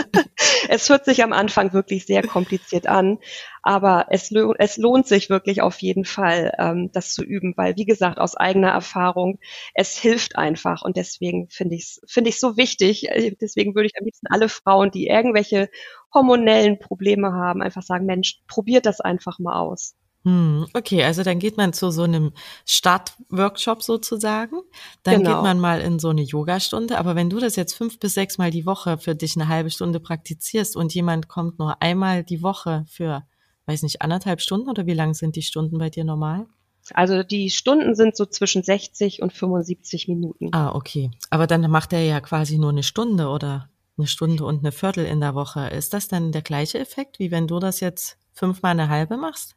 es 0.70 0.88
hört 0.88 1.04
sich 1.04 1.22
am 1.22 1.34
Anfang 1.34 1.74
wirklich 1.74 2.06
sehr 2.06 2.26
kompliziert 2.26 2.86
an, 2.86 3.18
aber 3.62 4.06
es, 4.08 4.32
es 4.58 4.78
lohnt 4.78 5.06
sich 5.06 5.28
wirklich 5.28 5.60
auf 5.60 5.82
jeden 5.82 6.06
Fall, 6.06 6.54
ähm, 6.58 6.90
das 6.92 7.12
zu 7.12 7.22
üben, 7.22 7.52
weil 7.54 7.76
wie 7.76 7.84
gesagt, 7.84 8.18
aus 8.18 8.34
eigener 8.34 8.70
Erfahrung, 8.70 9.38
es 9.74 9.98
hilft 9.98 10.36
einfach 10.36 10.80
und 10.80 10.96
deswegen 10.96 11.50
finde 11.50 11.74
ich 11.74 11.82
es 11.82 12.00
finde 12.06 12.32
so 12.32 12.56
wichtig. 12.56 13.10
Äh, 13.10 13.36
deswegen 13.38 13.74
würde 13.74 13.88
ich 13.88 13.98
am 13.98 14.06
liebsten 14.06 14.28
alle 14.28 14.48
Frauen, 14.48 14.90
die 14.90 15.08
irgendwelche 15.08 15.68
hormonellen 16.14 16.78
Probleme 16.78 17.34
haben, 17.34 17.60
einfach 17.60 17.82
sagen, 17.82 18.06
Mensch, 18.06 18.40
probiert 18.48 18.86
das 18.86 19.02
einfach 19.02 19.38
mal 19.38 19.60
aus. 19.60 19.96
Hm, 20.24 20.66
okay, 20.74 21.02
also 21.02 21.22
dann 21.22 21.38
geht 21.38 21.56
man 21.56 21.72
zu 21.72 21.90
so 21.90 22.02
einem 22.02 22.32
Startworkshop 22.66 23.82
sozusagen. 23.82 24.60
Dann 25.02 25.22
genau. 25.22 25.36
geht 25.36 25.42
man 25.42 25.58
mal 25.58 25.80
in 25.80 25.98
so 25.98 26.10
eine 26.10 26.22
Yogastunde. 26.22 26.98
Aber 26.98 27.14
wenn 27.14 27.30
du 27.30 27.38
das 27.38 27.56
jetzt 27.56 27.74
fünf 27.74 27.98
bis 27.98 28.14
sechs 28.14 28.36
Mal 28.36 28.50
die 28.50 28.66
Woche 28.66 28.98
für 28.98 29.14
dich 29.14 29.36
eine 29.36 29.48
halbe 29.48 29.70
Stunde 29.70 29.98
praktizierst 29.98 30.76
und 30.76 30.94
jemand 30.94 31.28
kommt 31.28 31.58
nur 31.58 31.80
einmal 31.80 32.22
die 32.22 32.42
Woche 32.42 32.84
für, 32.88 33.22
weiß 33.64 33.82
nicht, 33.82 34.02
anderthalb 34.02 34.42
Stunden 34.42 34.68
oder 34.68 34.86
wie 34.86 34.94
lang 34.94 35.14
sind 35.14 35.36
die 35.36 35.42
Stunden 35.42 35.78
bei 35.78 35.88
dir 35.88 36.04
normal? 36.04 36.46
Also 36.92 37.22
die 37.22 37.50
Stunden 37.50 37.94
sind 37.94 38.16
so 38.16 38.26
zwischen 38.26 38.62
60 38.62 39.22
und 39.22 39.32
75 39.32 40.08
Minuten. 40.08 40.48
Ah, 40.52 40.74
okay. 40.74 41.10
Aber 41.30 41.46
dann 41.46 41.70
macht 41.70 41.92
er 41.92 42.02
ja 42.02 42.20
quasi 42.20 42.58
nur 42.58 42.70
eine 42.70 42.82
Stunde 42.82 43.28
oder 43.28 43.70
eine 43.96 44.06
Stunde 44.06 44.44
und 44.44 44.60
eine 44.60 44.72
Viertel 44.72 45.06
in 45.06 45.20
der 45.20 45.34
Woche. 45.34 45.68
Ist 45.68 45.94
das 45.94 46.08
dann 46.08 46.32
der 46.32 46.42
gleiche 46.42 46.78
Effekt, 46.78 47.18
wie 47.18 47.30
wenn 47.30 47.46
du 47.46 47.58
das 47.58 47.80
jetzt 47.80 48.18
fünfmal 48.32 48.72
eine 48.72 48.88
halbe 48.88 49.16
machst? 49.16 49.56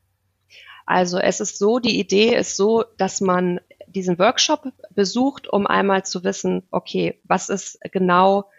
Also 0.85 1.17
es 1.17 1.39
ist 1.39 1.57
so, 1.57 1.79
die 1.79 1.99
Idee 1.99 2.35
ist 2.35 2.57
so, 2.57 2.83
dass 2.97 3.21
man 3.21 3.59
diesen 3.87 4.19
Workshop 4.19 4.67
besucht, 4.91 5.47
um 5.47 5.67
einmal 5.67 6.03
zu 6.03 6.23
wissen, 6.23 6.63
okay, 6.71 7.19
was 7.23 7.49
ist 7.49 7.79
genau, 7.91 8.49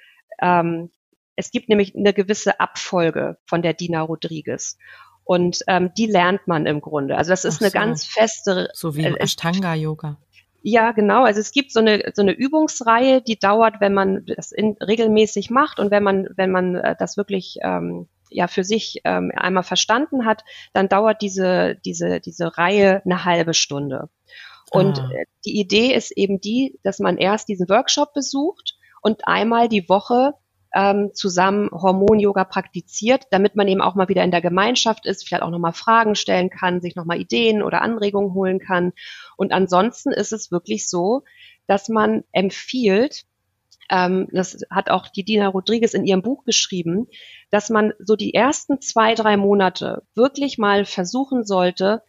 ähm, 0.41 0.91
es 1.37 1.51
gibt 1.51 1.69
nämlich 1.69 1.97
eine 1.97 2.13
gewisse 2.13 2.61
Abfolge 2.61 3.39
von 3.47 3.63
der 3.63 3.75
Dina 3.75 4.03
Rodriguez. 4.03 4.79
Und 5.25 5.61
ähm, 5.69 5.91
die 5.97 6.07
lernt 6.07 6.47
man 6.47 6.67
im 6.67 6.81
Grunde. 6.81 7.17
Also 7.17 7.31
das 7.31 7.45
ist 7.45 7.59
so. 7.59 7.65
eine 7.65 7.73
ganz 7.73 8.05
feste. 8.05 8.69
So 8.75 8.95
wie 8.95 9.05
äh, 9.05 9.19
Ashtanga-Yoga. 9.19 10.19
Ja, 10.63 10.93
genau. 10.93 11.25
Also 11.25 11.41
es 11.41 11.51
gibt 11.51 11.73
so 11.73 11.81
eine, 11.81 12.13
so 12.15 12.23
eine 12.23 12.33
Übungsreihe, 12.33 13.21
die 13.21 13.39
dauert, 13.39 13.81
wenn 13.81 13.95
man 13.95 14.25
das 14.27 14.53
in, 14.53 14.77
regelmäßig 14.81 15.51
macht 15.51 15.79
und 15.79 15.91
wenn 15.91 16.03
man, 16.03 16.29
wenn 16.37 16.51
man 16.51 16.77
äh, 16.77 16.95
das 16.99 17.17
wirklich 17.17 17.59
ähm, 17.63 18.09
ja 18.35 18.49
für 18.49 18.65
sich 18.65 19.01
ähm, 19.05 19.31
einmal 19.35 19.63
verstanden 19.63 20.27
hat, 20.27 20.45
dann 20.73 20.89
dauert 20.89 21.23
diese, 21.23 21.77
diese, 21.85 22.21
diese 22.21 22.57
Reihe 22.59 23.03
eine 23.05 23.25
halbe 23.25 23.55
Stunde. 23.55 24.09
Und 24.71 24.99
ah. 24.99 25.11
Äh, 25.13 25.27
die 25.45 25.59
Idee 25.59 25.95
ist 25.95 26.11
eben 26.11 26.41
die, 26.41 26.79
dass 26.83 26.99
man 26.99 27.17
erst 27.17 27.49
diesen 27.49 27.69
Workshop 27.69 28.13
besucht 28.13 28.75
und 29.03 29.27
einmal 29.27 29.69
die 29.69 29.89
Woche 29.89 30.35
ähm, 30.75 31.11
zusammen 31.15 31.71
Hormon-Yoga 31.71 32.45
praktiziert, 32.45 33.27
damit 33.31 33.55
man 33.55 33.69
eben 33.69 33.81
auch 33.81 33.95
mal 33.95 34.09
wieder 34.09 34.25
in 34.25 34.33
der 34.33 34.41
Gemeinschaft 34.41 35.07
ist, 35.07 35.27
vielleicht 35.27 35.45
auch 35.45 35.51
nochmal 35.51 35.73
Fragen 35.73 36.17
stellen 36.17 36.51
kann, 36.51 36.81
sich 36.81 36.97
nochmal 36.97 37.21
Ideen 37.21 37.63
oder 37.63 37.81
Anregungen 37.81 38.35
holen 38.35 38.59
kann. 38.59 38.93
Und 39.37 39.53
ansonsten 39.53 40.11
ist 40.11 40.33
es 40.33 40.51
wirklich 40.51 40.89
so, 40.89 41.23
dass 41.69 41.89
man 41.89 42.25
empfiehlt, 42.33 43.25
ähm, 43.91 44.29
das 44.33 44.59
hat 44.71 44.91
auch 44.91 45.09
die 45.09 45.25
Dina 45.25 45.49
Rodriguez 45.49 45.95
in 45.95 46.05
ihrem 46.05 46.23
Buch 46.23 46.45
geschrieben, 46.45 47.07
dass 47.51 47.71
man 47.71 47.93
so 47.99 48.17
die 48.17 48.35
ersten 48.35 48.81
zwei, 48.81 49.15
drei 49.15 49.37
Monate 49.37 50.03
wirklich 50.15 50.59
mal 50.59 50.85
versuchen 50.85 51.45
sollte, 51.45 52.03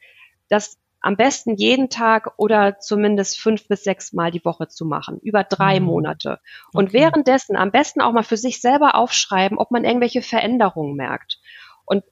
das 0.50 0.78
am 1.06 1.18
besten 1.18 1.56
jeden 1.56 1.90
Tag 1.92 2.34
oder 2.38 2.80
zumindest 2.80 3.40
fünf 3.40 3.68
bis 3.68 3.84
sechs 3.84 4.12
Mal 4.12 4.32
die 4.32 4.44
Woche 4.44 4.68
zu 4.68 4.86
machen, 4.86 5.20
über 5.22 5.44
drei 5.44 5.80
mhm. 5.80 5.86
Monate. 5.86 6.40
Und 6.74 6.90
okay. 6.90 7.00
währenddessen 7.00 7.56
am 7.56 7.72
besten 7.72 8.02
auch 8.02 8.12
mal 8.12 8.24
für 8.24 8.38
sich 8.38 8.60
selber 8.60 8.96
aufschreiben, 8.96 9.60
ob 9.60 9.70
man 9.70 9.86
irgendwelche 9.86 10.24
Veränderungen 10.24 10.96
merkt. 10.96 11.40
Und 11.86 12.04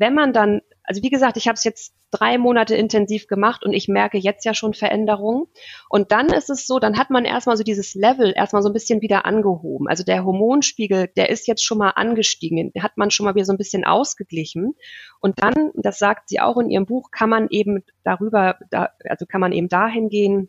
wenn 0.00 0.14
man 0.14 0.32
dann 0.32 0.60
also 0.90 1.04
wie 1.04 1.10
gesagt, 1.10 1.36
ich 1.36 1.46
habe 1.46 1.54
es 1.54 1.62
jetzt 1.62 1.94
drei 2.10 2.36
Monate 2.36 2.74
intensiv 2.74 3.28
gemacht 3.28 3.64
und 3.64 3.72
ich 3.72 3.86
merke 3.86 4.18
jetzt 4.18 4.44
ja 4.44 4.54
schon 4.54 4.74
Veränderungen. 4.74 5.46
Und 5.88 6.10
dann 6.10 6.26
ist 6.26 6.50
es 6.50 6.66
so, 6.66 6.80
dann 6.80 6.98
hat 6.98 7.10
man 7.10 7.24
erstmal 7.24 7.56
so 7.56 7.62
dieses 7.62 7.94
Level 7.94 8.32
erstmal 8.34 8.60
so 8.60 8.70
ein 8.70 8.72
bisschen 8.72 9.00
wieder 9.00 9.24
angehoben. 9.24 9.86
Also 9.86 10.02
der 10.02 10.24
Hormonspiegel, 10.24 11.06
der 11.16 11.30
ist 11.30 11.46
jetzt 11.46 11.64
schon 11.64 11.78
mal 11.78 11.90
angestiegen, 11.90 12.72
den 12.72 12.82
hat 12.82 12.96
man 12.96 13.12
schon 13.12 13.24
mal 13.24 13.36
wieder 13.36 13.44
so 13.44 13.52
ein 13.52 13.56
bisschen 13.56 13.84
ausgeglichen. 13.84 14.74
Und 15.20 15.40
dann, 15.40 15.70
das 15.74 16.00
sagt 16.00 16.28
sie 16.28 16.40
auch 16.40 16.56
in 16.56 16.70
ihrem 16.70 16.86
Buch, 16.86 17.12
kann 17.12 17.30
man 17.30 17.46
eben 17.48 17.84
darüber, 18.02 18.58
da, 18.72 18.88
also 19.08 19.26
kann 19.26 19.40
man 19.40 19.52
eben 19.52 19.68
dahin 19.68 20.08
gehen, 20.08 20.48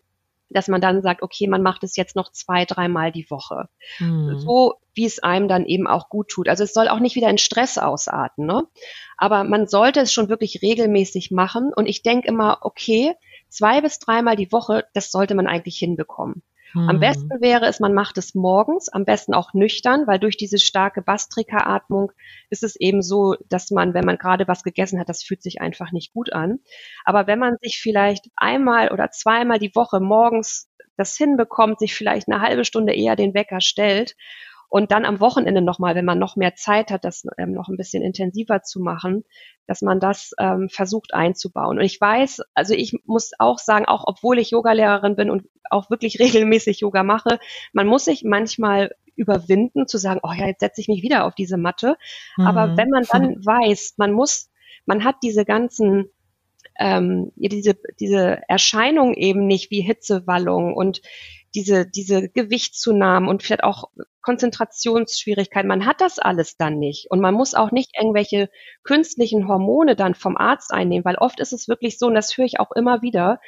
dass 0.49 0.69
man 0.69 0.81
dann 0.81 1.03
sagt, 1.03 1.21
okay, 1.21 1.45
man 1.45 1.61
macht 1.61 1.83
es 1.83 1.95
jetzt 1.95 2.15
noch 2.15 2.31
zwei, 2.31 2.65
dreimal 2.65 3.11
die 3.11 3.29
Woche. 3.29 3.69
Mhm. 3.99 4.39
So 4.39 4.80
wie 4.93 5.05
es 5.05 5.19
einem 5.19 5.47
dann 5.47 5.65
eben 5.65 5.87
auch 5.87 6.09
gut 6.09 6.29
tut. 6.29 6.49
Also 6.49 6.63
es 6.63 6.73
soll 6.73 6.87
auch 6.87 6.99
nicht 6.99 7.15
wieder 7.15 7.29
in 7.29 7.37
Stress 7.37 7.77
ausarten, 7.77 8.45
ne? 8.45 8.63
Aber 9.17 9.43
man 9.43 9.67
sollte 9.67 10.01
es 10.01 10.11
schon 10.11 10.29
wirklich 10.29 10.61
regelmäßig 10.61 11.31
machen. 11.31 11.71
Und 11.75 11.85
ich 11.85 12.03
denke 12.03 12.27
immer, 12.27 12.59
okay, 12.61 13.13
zwei 13.49 13.81
bis 13.81 13.99
dreimal 13.99 14.35
die 14.35 14.51
Woche, 14.51 14.85
das 14.93 15.11
sollte 15.11 15.35
man 15.35 15.47
eigentlich 15.47 15.77
hinbekommen. 15.77 16.43
Hm. 16.73 16.89
Am 16.89 16.99
besten 16.99 17.29
wäre 17.41 17.65
es, 17.65 17.79
man 17.79 17.93
macht 17.93 18.17
es 18.17 18.33
morgens, 18.33 18.89
am 18.89 19.05
besten 19.05 19.33
auch 19.33 19.53
nüchtern, 19.53 20.07
weil 20.07 20.19
durch 20.19 20.37
diese 20.37 20.57
starke 20.57 21.01
Bastrika-Atmung 21.01 22.11
ist 22.49 22.63
es 22.63 22.75
eben 22.75 23.01
so, 23.01 23.35
dass 23.49 23.71
man, 23.71 23.93
wenn 23.93 24.05
man 24.05 24.17
gerade 24.17 24.47
was 24.47 24.63
gegessen 24.63 24.99
hat, 24.99 25.09
das 25.09 25.23
fühlt 25.23 25.43
sich 25.43 25.61
einfach 25.61 25.91
nicht 25.91 26.13
gut 26.13 26.31
an. 26.31 26.59
Aber 27.03 27.27
wenn 27.27 27.39
man 27.39 27.57
sich 27.61 27.79
vielleicht 27.81 28.27
einmal 28.35 28.91
oder 28.91 29.11
zweimal 29.11 29.59
die 29.59 29.75
Woche 29.75 29.99
morgens 29.99 30.69
das 30.97 31.17
hinbekommt, 31.17 31.79
sich 31.79 31.95
vielleicht 31.95 32.27
eine 32.29 32.41
halbe 32.41 32.65
Stunde 32.65 32.93
eher 32.93 33.15
den 33.15 33.33
Wecker 33.33 33.61
stellt 33.61 34.15
und 34.71 34.93
dann 34.93 35.03
am 35.03 35.19
Wochenende 35.19 35.61
nochmal, 35.61 35.95
wenn 35.95 36.05
man 36.05 36.17
noch 36.17 36.37
mehr 36.37 36.55
Zeit 36.55 36.91
hat, 36.91 37.03
das 37.03 37.25
ähm, 37.37 37.51
noch 37.51 37.67
ein 37.67 37.75
bisschen 37.75 38.01
intensiver 38.01 38.63
zu 38.63 38.79
machen, 38.79 39.25
dass 39.67 39.81
man 39.81 39.99
das 39.99 40.31
ähm, 40.39 40.69
versucht 40.69 41.13
einzubauen. 41.13 41.77
Und 41.77 41.83
ich 41.83 41.99
weiß, 41.99 42.41
also 42.53 42.73
ich 42.73 42.97
muss 43.03 43.31
auch 43.37 43.59
sagen, 43.59 43.83
auch 43.83 44.05
obwohl 44.07 44.39
ich 44.39 44.51
Yogalehrerin 44.51 45.17
bin 45.17 45.29
und 45.29 45.43
auch 45.69 45.89
wirklich 45.89 46.19
regelmäßig 46.21 46.79
Yoga 46.79 47.03
mache, 47.03 47.37
man 47.73 47.85
muss 47.85 48.05
sich 48.05 48.23
manchmal 48.23 48.95
überwinden 49.17 49.87
zu 49.87 49.97
sagen, 49.97 50.21
oh 50.23 50.31
ja, 50.31 50.47
jetzt 50.47 50.61
setze 50.61 50.79
ich 50.79 50.87
mich 50.87 51.03
wieder 51.03 51.25
auf 51.25 51.35
diese 51.35 51.57
Matte. 51.57 51.97
Mhm. 52.37 52.47
Aber 52.47 52.77
wenn 52.77 52.89
man 52.89 53.03
dann 53.11 53.35
weiß, 53.45 53.95
man 53.97 54.13
muss, 54.13 54.49
man 54.85 55.03
hat 55.03 55.17
diese 55.21 55.43
ganzen 55.43 56.11
ähm, 56.79 57.33
diese, 57.35 57.75
diese 57.99 58.41
Erscheinung 58.47 59.15
eben 59.15 59.47
nicht 59.47 59.69
wie 59.69 59.81
Hitzewallung 59.81 60.73
und 60.73 61.01
diese, 61.55 61.85
diese 61.85 62.29
Gewichtszunahmen 62.29 63.29
und 63.29 63.43
vielleicht 63.43 63.63
auch 63.63 63.89
Konzentrationsschwierigkeiten. 64.21 65.67
Man 65.67 65.85
hat 65.85 65.99
das 65.99 66.19
alles 66.19 66.55
dann 66.57 66.77
nicht. 66.77 67.09
Und 67.09 67.21
man 67.21 67.33
muss 67.33 67.53
auch 67.53 67.71
nicht 67.71 67.91
irgendwelche 67.99 68.49
künstlichen 68.83 69.47
Hormone 69.47 69.95
dann 69.95 70.15
vom 70.15 70.37
Arzt 70.37 70.71
einnehmen, 70.71 71.05
weil 71.05 71.15
oft 71.15 71.39
ist 71.39 71.53
es 71.53 71.67
wirklich 71.67 71.97
so, 71.97 72.07
und 72.07 72.15
das 72.15 72.37
höre 72.37 72.45
ich 72.45 72.59
auch 72.59 72.71
immer 72.71 73.01
wieder, 73.01 73.39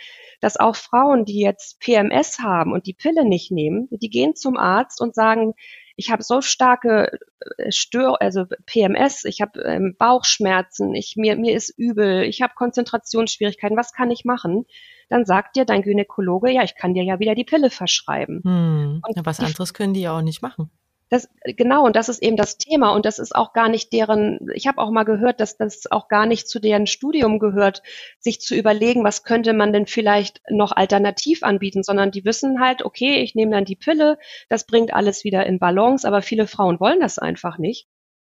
dass 0.41 0.57
auch 0.57 0.75
Frauen, 0.75 1.25
die 1.25 1.39
jetzt 1.39 1.79
PMS 1.79 2.39
haben 2.39 2.73
und 2.73 2.87
die 2.87 2.93
Pille 2.93 3.23
nicht 3.25 3.51
nehmen, 3.51 3.87
die 3.91 4.09
gehen 4.09 4.35
zum 4.35 4.57
Arzt 4.57 4.99
und 4.99 5.15
sagen, 5.15 5.53
ich 5.95 6.11
habe 6.11 6.23
so 6.23 6.41
starke 6.41 7.19
äh, 7.57 7.71
Stör, 7.71 8.19
also 8.21 8.45
PMS, 8.65 9.25
ich 9.25 9.41
habe 9.41 9.61
ähm, 9.61 9.95
Bauchschmerzen, 9.97 10.95
ich 10.95 11.13
mir 11.17 11.35
mir 11.35 11.55
ist 11.55 11.69
übel, 11.77 12.23
ich 12.23 12.41
habe 12.41 12.53
Konzentrationsschwierigkeiten, 12.55 13.77
was 13.77 13.93
kann 13.93 14.09
ich 14.09 14.25
machen? 14.25 14.65
Dann 15.13 15.25
sagt 15.25 15.55
dir 15.55 15.63
dein 15.63 15.83
Gynäkologe, 15.83 16.49
ja, 16.49 16.63
ich 16.63 16.73
kann 16.73 16.95
dir 16.95 17.03
ja 17.03 17.19
wieder 17.19 17.35
die 17.35 17.43
Pille 17.43 17.69
verschreiben. 17.69 18.41
Hm. 18.43 19.01
Ja, 19.15 19.23
was 19.23 19.39
anderes 19.39 19.75
können 19.75 19.93
die 19.93 20.01
ja 20.01 20.17
auch 20.17 20.23
nicht 20.23 20.41
machen. 20.41 20.71
Das, 21.09 21.29
genau, 21.43 21.85
und 21.85 21.95
das 21.95 22.09
ist 22.09 22.23
eben 22.23 22.35
das 22.35 22.57
Thema. 22.57 22.95
Und 22.95 23.05
das 23.05 23.19
ist 23.19 23.35
auch 23.35 23.53
gar 23.53 23.69
nicht 23.69 23.93
deren, 23.93 24.39
ich 24.55 24.65
habe 24.65 24.79
auch 24.79 24.89
mal 24.89 25.03
gehört, 25.03 25.39
dass 25.39 25.55
das 25.55 25.83
auch 25.91 26.07
gar 26.07 26.25
nicht 26.25 26.49
zu 26.49 26.59
deren 26.59 26.87
Studium 26.87 27.37
gehört, 27.37 27.83
sich 28.17 28.41
zu 28.41 28.55
überlegen, 28.55 29.03
was 29.03 29.21
könnte 29.21 29.53
man 29.53 29.71
denn 29.71 29.85
vielleicht 29.85 30.41
noch 30.49 30.71
alternativ 30.71 31.43
anbieten, 31.43 31.83
sondern 31.83 32.09
die 32.09 32.25
wissen 32.25 32.59
halt, 32.59 32.83
okay, 32.83 33.17
ich 33.17 33.35
nehme 33.35 33.51
dann 33.51 33.65
die 33.65 33.75
Pille, 33.75 34.17
das 34.49 34.65
bringt 34.65 34.95
alles 34.95 35.23
wieder 35.23 35.45
in 35.45 35.59
Balance, 35.59 36.07
aber 36.07 36.23
viele 36.23 36.47
Frauen 36.47 36.79
wollen 36.79 37.01
das 37.01 37.19
einfach 37.19 37.59
nicht. 37.59 37.85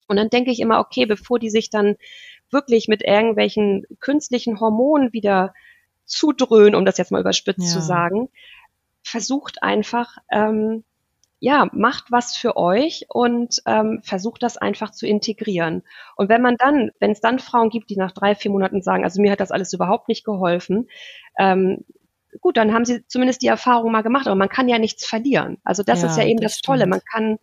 Und 0.07 0.17
dann 0.17 0.29
denke 0.29 0.51
ich 0.51 0.59
immer, 0.59 0.79
okay, 0.79 1.07
bevor 1.07 1.39
die 1.39 1.49
sich 1.49 1.71
dann 1.71 1.95
wirklich 2.51 2.87
mit 2.87 3.03
irgendwelchen 3.03 3.87
künstlichen 3.99 4.59
Hormonen 4.59 5.13
wieder 5.13 5.51
zudröhnen, 6.05 6.75
um 6.75 6.85
das 6.85 6.97
jetzt 6.97 7.11
mal 7.11 7.21
überspitzt 7.21 7.67
ja. 7.67 7.73
zu 7.73 7.81
sagen, 7.81 8.29
versucht 9.03 9.63
einfach, 9.63 10.17
ähm, 10.31 10.83
ja, 11.39 11.67
macht 11.73 12.11
was 12.11 12.35
für 12.35 12.57
euch 12.57 13.05
und 13.09 13.61
ähm, 13.65 13.99
versucht 14.03 14.41
das 14.41 14.57
einfach 14.57 14.91
zu 14.91 15.05
integrieren. 15.05 15.83
Und 16.15 16.29
wenn 16.29 16.41
man 16.41 16.55
dann, 16.57 16.91
wenn 16.99 17.11
es 17.11 17.21
dann 17.21 17.39
Frauen 17.39 17.69
gibt, 17.69 17.89
die 17.89 17.97
nach 17.97 18.13
drei, 18.13 18.35
vier 18.35 18.51
Monaten 18.51 18.81
sagen, 18.81 19.03
also 19.03 19.21
mir 19.21 19.31
hat 19.31 19.39
das 19.39 19.51
alles 19.51 19.73
überhaupt 19.73 20.07
nicht 20.07 20.25
geholfen, 20.25 20.89
ähm, 21.37 21.83
gut, 22.41 22.57
dann 22.57 22.73
haben 22.73 22.85
sie 22.85 23.05
zumindest 23.07 23.41
die 23.41 23.47
Erfahrung 23.47 23.91
mal 23.91 24.01
gemacht, 24.01 24.27
aber 24.27 24.35
man 24.35 24.49
kann 24.49 24.69
ja 24.69 24.79
nichts 24.79 25.05
verlieren. 25.05 25.57
Also 25.63 25.83
das 25.83 26.01
ja, 26.01 26.07
ist 26.07 26.17
ja 26.17 26.25
eben 26.25 26.39
das, 26.39 26.53
das 26.53 26.61
Tolle. 26.61 26.87
Man 26.87 27.01
kann, 27.11 27.37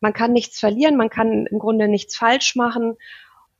man 0.00 0.12
kann 0.12 0.32
nichts 0.32 0.58
verlieren, 0.60 0.96
man 0.96 1.10
kann 1.10 1.46
im 1.46 1.58
Grunde 1.58 1.88
nichts 1.88 2.16
falsch 2.16 2.56
machen. 2.56 2.96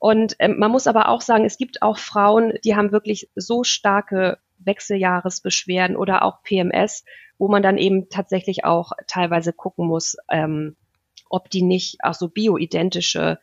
Und 0.00 0.34
ähm, 0.38 0.58
man 0.58 0.70
muss 0.70 0.86
aber 0.86 1.10
auch 1.10 1.20
sagen, 1.20 1.44
es 1.44 1.58
gibt 1.58 1.82
auch 1.82 1.98
Frauen, 1.98 2.54
die 2.64 2.74
haben 2.74 2.90
wirklich 2.90 3.28
so 3.36 3.64
starke 3.64 4.38
Wechseljahresbeschwerden 4.58 5.94
oder 5.94 6.24
auch 6.24 6.42
PMS, 6.42 7.04
wo 7.38 7.48
man 7.48 7.62
dann 7.62 7.76
eben 7.76 8.08
tatsächlich 8.08 8.64
auch 8.64 8.92
teilweise 9.06 9.52
gucken 9.52 9.86
muss, 9.86 10.16
ähm, 10.30 10.74
ob 11.28 11.50
die 11.50 11.62
nicht 11.62 11.98
auch 12.02 12.14
so 12.14 12.28
bioidentische 12.28 13.38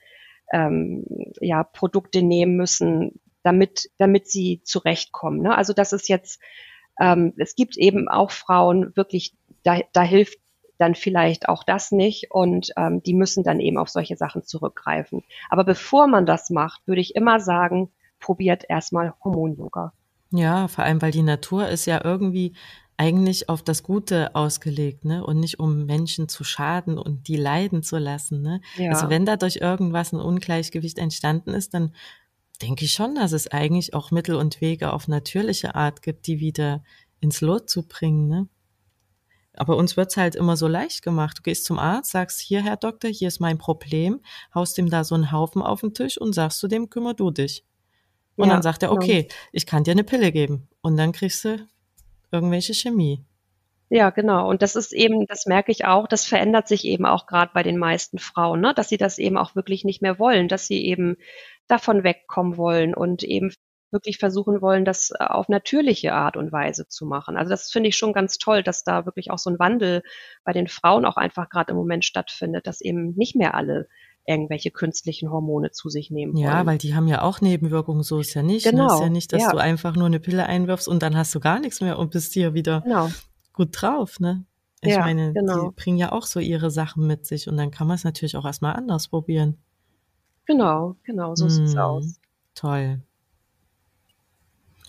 ähm, 0.52 1.06
ja, 1.40 1.64
Produkte 1.64 2.24
nehmen 2.24 2.56
müssen, 2.58 3.20
damit, 3.44 3.92
damit 4.00 4.28
sie 4.28 4.62
zurechtkommen. 4.64 5.42
Ne? 5.44 5.56
Also 5.56 5.74
das 5.74 5.94
ist 5.94 6.10
jetzt, 6.10 6.42
ähm, 7.00 7.34
es 7.38 7.56
gibt 7.56 7.78
eben 7.78 8.08
auch 8.08 8.32
Frauen 8.32 8.96
wirklich, 8.96 9.36
da, 9.62 9.80
da 9.94 10.02
hilft 10.02 10.40
dann 10.78 10.96
vielleicht 10.96 11.50
auch 11.50 11.64
das 11.64 11.92
nicht 11.92 12.32
und 12.32 12.72
ähm, 12.78 13.02
die 13.04 13.14
müssen 13.14 13.44
dann 13.44 13.60
eben 13.60 13.78
auf 13.78 13.90
solche 13.90 14.16
Sachen 14.16 14.44
zurückgreifen. 14.44 15.24
Aber 15.50 15.64
bevor 15.64 16.08
man 16.08 16.26
das 16.26 16.50
macht, 16.50 16.88
würde 16.88 17.02
ich 17.02 17.16
immer 17.16 17.40
sagen, 17.40 17.90
probiert 18.20 18.64
erstmal 18.68 19.14
Hormon-Yoga. 19.24 19.94
Ja, 20.32 20.68
vor 20.68 20.84
allem, 20.84 21.02
weil 21.02 21.12
die 21.12 21.24
Natur 21.24 21.68
ist 21.70 21.86
ja 21.86 22.04
irgendwie 22.04 22.54
eigentlich 22.98 23.48
auf 23.48 23.62
das 23.62 23.84
Gute 23.84 24.36
ausgelegt, 24.36 25.06
ne? 25.06 25.24
Und 25.24 25.40
nicht 25.40 25.60
um 25.60 25.86
Menschen 25.86 26.28
zu 26.28 26.44
schaden 26.44 26.98
und 26.98 27.28
die 27.28 27.36
leiden 27.36 27.84
zu 27.84 27.98
lassen, 27.98 28.42
ne? 28.42 28.62
Ja. 28.76 28.92
Also 28.92 29.10
wenn 29.10 29.26
dadurch 29.26 29.58
irgendwas 29.58 30.12
ein 30.12 30.20
Ungleichgewicht 30.20 30.98
entstanden 30.98 31.52
ist, 31.52 31.76
dann 31.76 31.94
denke 32.62 32.86
ich 32.86 32.94
schon, 32.94 33.16
dass 33.16 33.34
es 33.34 33.48
eigentlich 33.48 33.94
auch 33.94 34.10
Mittel 34.10 34.36
und 34.36 34.62
Wege 34.62 34.92
auf 34.92 35.08
natürliche 35.08 35.76
Art 35.76 36.02
gibt, 36.02 36.26
die 36.26 36.40
wieder 36.40 36.84
ins 37.20 37.42
Lot 37.42 37.70
zu 37.70 37.88
bringen, 37.88 38.28
ne? 38.28 38.48
Aber 39.58 39.76
uns 39.76 39.98
wird's 39.98 40.18
halt 40.18 40.36
immer 40.36 40.56
so 40.56 40.68
leicht 40.68 41.02
gemacht. 41.02 41.40
Du 41.40 41.42
gehst 41.42 41.66
zum 41.66 41.80
Arzt, 41.80 42.12
sagst, 42.12 42.40
hier, 42.40 42.64
Herr 42.64 42.78
Doktor, 42.78 43.10
hier 43.10 43.28
ist 43.28 43.40
mein 43.40 43.58
Problem, 43.58 44.22
haust 44.54 44.78
ihm 44.78 44.90
da 44.90 45.04
so 45.04 45.16
einen 45.16 45.32
Haufen 45.32 45.62
auf 45.62 45.82
den 45.82 45.94
Tisch 45.94 46.18
und 46.18 46.34
sagst 46.34 46.60
zu 46.60 46.68
dem, 46.68 46.90
kümmer 46.90 47.14
du 47.14 47.32
dich. 47.32 47.66
Und 48.36 48.48
ja, 48.48 48.54
dann 48.54 48.62
sagt 48.62 48.84
er, 48.84 48.90
genau. 48.90 49.02
okay, 49.02 49.24
genau. 49.24 49.36
ich 49.52 49.66
kann 49.66 49.84
dir 49.84 49.92
eine 49.92 50.04
Pille 50.04 50.32
geben. 50.32 50.70
Und 50.82 50.96
dann 50.96 51.12
kriegst 51.12 51.44
du 51.44 51.68
irgendwelche 52.32 52.74
Chemie. 52.74 53.26
Ja, 53.90 54.10
genau. 54.10 54.50
Und 54.50 54.62
das 54.62 54.76
ist 54.76 54.94
eben, 54.94 55.26
das 55.28 55.46
merke 55.46 55.72
ich 55.72 55.86
auch, 55.86 56.08
das 56.08 56.26
verändert 56.26 56.68
sich 56.68 56.86
eben 56.86 57.06
auch 57.06 57.26
gerade 57.26 57.52
bei 57.54 57.64
den 57.64 57.78
meisten 57.78 58.20
Frauen, 58.20 58.60
ne? 58.62 58.74
dass 58.74 58.90
sie 58.90 58.98
das 58.98 59.18
eben 59.18 59.38
auch 59.38 59.56
wirklich 59.56 59.86
nicht 59.86 60.02
mehr 60.02 60.20
wollen, 60.20 60.50
dass 60.50 60.68
sie 60.68 60.86
eben 60.86 61.16
davon 61.68 62.04
wegkommen 62.04 62.58
wollen 62.58 62.94
und 62.94 63.24
eben 63.24 63.54
wirklich 63.92 64.18
versuchen 64.18 64.62
wollen, 64.62 64.86
das 64.86 65.12
äh, 65.12 65.24
auf 65.24 65.50
natürliche 65.50 66.14
Art 66.14 66.38
und 66.38 66.52
Weise 66.52 66.88
zu 66.88 67.06
machen. 67.06 67.38
Also 67.38 67.50
das 67.50 67.72
finde 67.72 67.90
ich 67.90 67.98
schon 67.98 68.14
ganz 68.14 68.38
toll, 68.38 68.64
dass 68.64 68.84
da 68.84 69.06
wirklich 69.06 69.32
auch 69.32 69.38
so 69.38 69.50
ein 69.50 69.60
Wandel 69.60 70.04
bei 70.44 70.54
den 70.54 70.68
Frauen 70.68 71.06
auch 71.06 71.18
einfach 71.18 71.50
gerade 71.50 71.72
im 71.72 71.78
Moment 71.78 72.06
stattfindet, 72.06 72.68
dass 72.68 72.82
eben 72.82 73.14
nicht 73.16 73.36
mehr 73.36 73.56
alle 73.56 73.88
irgendwelche 74.26 74.72
künstlichen 74.72 75.32
Hormone 75.32 75.72
zu 75.72 75.90
sich 75.90 76.12
nehmen 76.12 76.34
wollen. 76.34 76.44
Ja, 76.44 76.66
weil 76.66 76.78
die 76.78 76.94
haben 76.94 77.08
ja 77.08 77.22
auch 77.22 77.40
Nebenwirkungen, 77.40 78.04
so 78.04 78.20
ist 78.20 78.34
ja 78.34 78.44
nicht. 78.44 78.66
Genau. 78.66 78.88
Ne? 78.88 78.94
Ist 78.94 79.00
ja 79.00 79.10
nicht, 79.10 79.34
dass 79.34 79.44
ja. 79.44 79.52
du 79.52 79.58
einfach 79.58 79.96
nur 79.96 80.06
eine 80.06 80.20
Pille 80.20 80.46
einwirfst 80.46 80.88
und 80.88 81.02
dann 81.02 81.16
hast 81.16 81.34
du 81.34 81.40
gar 81.40 81.60
nichts 81.60 81.80
mehr 81.80 81.98
und 81.98 82.12
bist 82.12 82.34
hier 82.34 82.54
wieder 82.54 82.82
genau. 82.82 83.10
gut 83.54 83.70
drauf, 83.72 84.20
ne? 84.20 84.46
Ich 84.82 84.92
ja, 84.94 85.00
meine, 85.00 85.34
genau. 85.34 85.70
die 85.70 85.76
bringen 85.76 85.98
ja 85.98 86.12
auch 86.12 86.26
so 86.26 86.40
ihre 86.40 86.70
Sachen 86.70 87.08
mit 87.08 87.26
sich 87.26 87.48
und 87.48 87.58
dann 87.58 87.72
kann 87.72 87.88
man 87.88 87.96
es 87.96 88.04
natürlich 88.04 88.36
auch 88.38 88.46
erstmal 88.46 88.76
anders 88.76 89.08
probieren. 89.08 89.58
Genau, 90.46 90.96
genau, 91.04 91.34
so 91.34 91.50
sieht 91.50 91.66
es 91.66 91.74
hm, 91.74 91.80
aus. 91.80 92.20
Toll. 92.54 93.02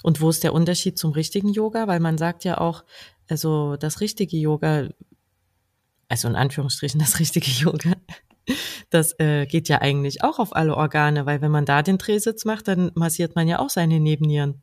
Und 0.03 0.21
wo 0.21 0.31
ist 0.31 0.45
der 0.45 0.53
Unterschied 0.53 0.99
zum 0.99 1.13
richtigen 1.13 1.49
Yoga? 1.49 1.87
Weil 1.87 2.01
man 2.01 2.19
sagt 2.19 2.45
ja 2.45 2.59
auch, 2.59 2.85
also 3.29 3.77
das 3.77 4.01
richtige 4.01 4.37
Yoga, 4.37 4.89
also 6.09 6.29
in 6.29 6.37
Anführungsstrichen 6.37 7.01
das 7.01 7.19
richtige 7.19 7.51
Yoga, 7.51 7.95
das 8.91 9.19
äh, 9.19 9.47
geht 9.47 9.69
ja 9.69 9.81
eigentlich 9.81 10.23
auch 10.23 10.39
auf 10.39 10.55
alle 10.55 10.77
Organe, 10.77 11.27
weil 11.27 11.41
wenn 11.41 11.51
man 11.51 11.67
da 11.67 11.83
den 11.83 11.99
Drehsitz 11.99 12.45
macht, 12.45 12.69
dann 12.69 12.91
massiert 12.95 13.35
man 13.35 13.49
ja 13.49 13.59
auch 13.59 13.71
seine 13.71 14.01
Nebennieren. 14.01 14.63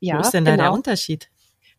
Ja, 0.00 0.16
Wo 0.16 0.20
ist 0.20 0.32
denn 0.32 0.44
genau. 0.44 0.56
da 0.56 0.62
der 0.64 0.72
Unterschied? 0.72 1.28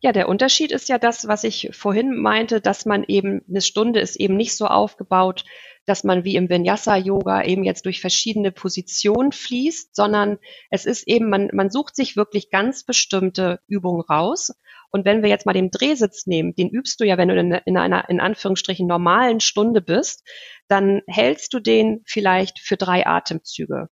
Ja, 0.00 0.12
der 0.12 0.28
Unterschied 0.28 0.70
ist 0.72 0.88
ja 0.88 0.98
das, 0.98 1.28
was 1.28 1.44
ich 1.44 1.70
vorhin 1.72 2.16
meinte, 2.16 2.60
dass 2.60 2.84
man 2.84 3.04
eben, 3.04 3.42
eine 3.48 3.60
Stunde 3.60 4.00
ist 4.00 4.16
eben 4.16 4.36
nicht 4.36 4.56
so 4.56 4.66
aufgebaut, 4.66 5.44
dass 5.86 6.04
man 6.04 6.24
wie 6.24 6.36
im 6.36 6.48
Vinyasa-Yoga 6.48 7.44
eben 7.44 7.64
jetzt 7.64 7.84
durch 7.84 8.00
verschiedene 8.00 8.52
Positionen 8.52 9.32
fließt, 9.32 9.94
sondern 9.94 10.38
es 10.70 10.86
ist 10.86 11.06
eben, 11.06 11.28
man, 11.28 11.50
man 11.52 11.70
sucht 11.70 11.96
sich 11.96 12.16
wirklich 12.16 12.50
ganz 12.50 12.84
bestimmte 12.84 13.60
Übungen 13.66 14.02
raus. 14.02 14.52
Und 14.90 15.04
wenn 15.04 15.22
wir 15.22 15.28
jetzt 15.28 15.44
mal 15.44 15.52
den 15.52 15.70
Drehsitz 15.70 16.26
nehmen, 16.26 16.54
den 16.54 16.70
übst 16.70 17.00
du 17.00 17.04
ja, 17.04 17.18
wenn 17.18 17.28
du 17.28 17.38
in, 17.38 17.52
in 17.52 17.76
einer, 17.76 18.08
in 18.08 18.20
Anführungsstrichen, 18.20 18.86
normalen 18.86 19.40
Stunde 19.40 19.80
bist, 19.80 20.22
dann 20.68 21.02
hältst 21.06 21.52
du 21.52 21.60
den 21.60 22.02
vielleicht 22.06 22.60
für 22.60 22.76
drei 22.76 23.06
Atemzüge. 23.06 23.88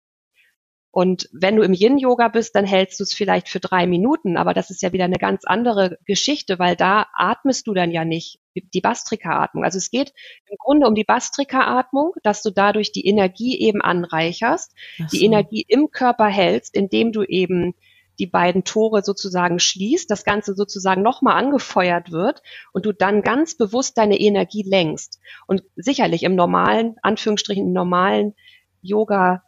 Und 0.97 1.29
wenn 1.31 1.55
du 1.55 1.61
im 1.61 1.75
Yin-Yoga 1.75 2.27
bist, 2.29 2.55
dann 2.55 2.65
hältst 2.65 2.99
du 2.99 3.03
es 3.03 3.13
vielleicht 3.13 3.49
für 3.49 3.59
drei 3.59 3.85
Minuten, 3.85 4.35
aber 4.35 4.55
das 4.55 4.71
ist 4.71 4.81
ja 4.81 4.93
wieder 4.93 5.03
eine 5.03 5.19
ganz 5.19 5.43
andere 5.45 5.99
Geschichte, 6.07 6.57
weil 6.57 6.75
da 6.75 7.05
atmest 7.13 7.67
du 7.67 7.75
dann 7.75 7.91
ja 7.91 8.03
nicht 8.03 8.39
die 8.55 8.81
Bastrika-Atmung. 8.81 9.63
Also 9.63 9.77
es 9.77 9.91
geht 9.91 10.11
im 10.49 10.57
Grunde 10.57 10.87
um 10.87 10.95
die 10.95 11.03
Bastrika-Atmung, 11.03 12.13
dass 12.23 12.41
du 12.41 12.49
dadurch 12.49 12.93
die 12.93 13.05
Energie 13.05 13.59
eben 13.59 13.79
anreicherst, 13.79 14.73
so. 14.97 15.05
die 15.11 15.23
Energie 15.23 15.63
im 15.67 15.91
Körper 15.91 16.25
hältst, 16.25 16.75
indem 16.75 17.11
du 17.11 17.21
eben 17.21 17.75
die 18.17 18.25
beiden 18.25 18.63
Tore 18.63 19.03
sozusagen 19.03 19.59
schließt, 19.59 20.09
das 20.09 20.23
Ganze 20.23 20.55
sozusagen 20.55 21.03
nochmal 21.03 21.37
angefeuert 21.37 22.11
wird 22.11 22.41
und 22.73 22.87
du 22.87 22.91
dann 22.91 23.21
ganz 23.21 23.55
bewusst 23.55 23.99
deine 23.99 24.19
Energie 24.19 24.63
lenkst. 24.63 25.19
Und 25.45 25.61
sicherlich 25.75 26.23
im 26.23 26.33
normalen, 26.33 26.95
Anführungsstrichen, 27.03 27.67
im 27.67 27.73
normalen 27.73 28.33
Yoga 28.81 29.43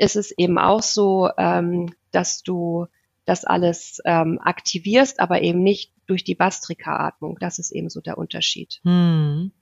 ist 0.00 0.16
es 0.16 0.30
eben 0.32 0.58
auch 0.58 0.82
so, 0.82 1.28
ähm, 1.36 1.94
dass 2.10 2.42
du 2.42 2.86
das 3.26 3.44
alles 3.44 4.00
ähm, 4.06 4.40
aktivierst, 4.42 5.20
aber 5.20 5.42
eben 5.42 5.62
nicht 5.62 5.92
durch 6.06 6.24
die 6.24 6.34
Bastrika-Atmung. 6.34 7.36
Das 7.38 7.58
ist 7.58 7.70
eben 7.70 7.90
so 7.90 8.00
der 8.00 8.16
Unterschied. 8.16 8.80
Hm. 8.82 9.52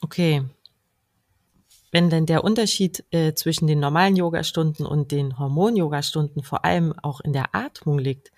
Okay. 0.00 0.44
Wenn 1.90 2.08
denn 2.08 2.24
der 2.24 2.44
Unterschied 2.44 3.04
äh, 3.10 3.34
zwischen 3.34 3.66
den 3.66 3.80
normalen 3.80 4.14
Yogastunden 4.14 4.86
und 4.86 5.10
den 5.10 5.38
Hormon-Yogastunden 5.38 6.44
vor 6.44 6.64
allem 6.64 6.94
auch 7.02 7.20
in 7.20 7.32
der 7.32 7.52
Atmung 7.52 7.98
liegt, 7.98 8.30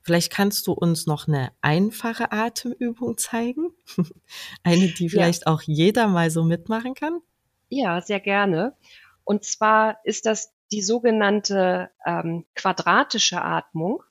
vielleicht 0.00 0.32
kannst 0.32 0.66
du 0.66 0.72
uns 0.72 1.06
noch 1.06 1.28
eine 1.28 1.52
einfache 1.60 2.32
Atemübung 2.32 3.18
zeigen? 3.18 3.72
eine, 4.62 4.88
die 4.88 5.10
vielleicht 5.10 5.44
ja. 5.44 5.52
auch 5.52 5.60
jeder 5.60 6.08
mal 6.08 6.30
so 6.30 6.44
mitmachen 6.44 6.94
kann? 6.94 7.20
Ja, 7.68 8.00
sehr 8.00 8.20
gerne. 8.20 8.74
Und 9.22 9.44
zwar 9.44 9.98
ist 10.04 10.24
das 10.24 10.53
die 10.74 10.82
sogenannte 10.82 11.90
ähm, 12.04 12.44
quadratische 12.56 13.40
Atmung. 13.40 14.02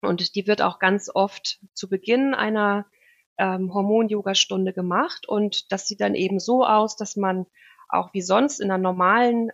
Und 0.00 0.36
die 0.36 0.46
wird 0.46 0.62
auch 0.62 0.78
ganz 0.78 1.10
oft 1.12 1.58
zu 1.74 1.88
Beginn 1.88 2.32
einer 2.32 2.86
ähm, 3.38 3.74
Hormon-Yoga-Stunde 3.74 4.72
gemacht. 4.72 5.26
Und 5.26 5.72
das 5.72 5.88
sieht 5.88 6.00
dann 6.00 6.14
eben 6.14 6.38
so 6.38 6.64
aus, 6.64 6.94
dass 6.96 7.16
man 7.16 7.46
auch 7.88 8.14
wie 8.14 8.22
sonst 8.22 8.60
in 8.60 8.70
einer 8.70 8.80
normalen 8.80 9.50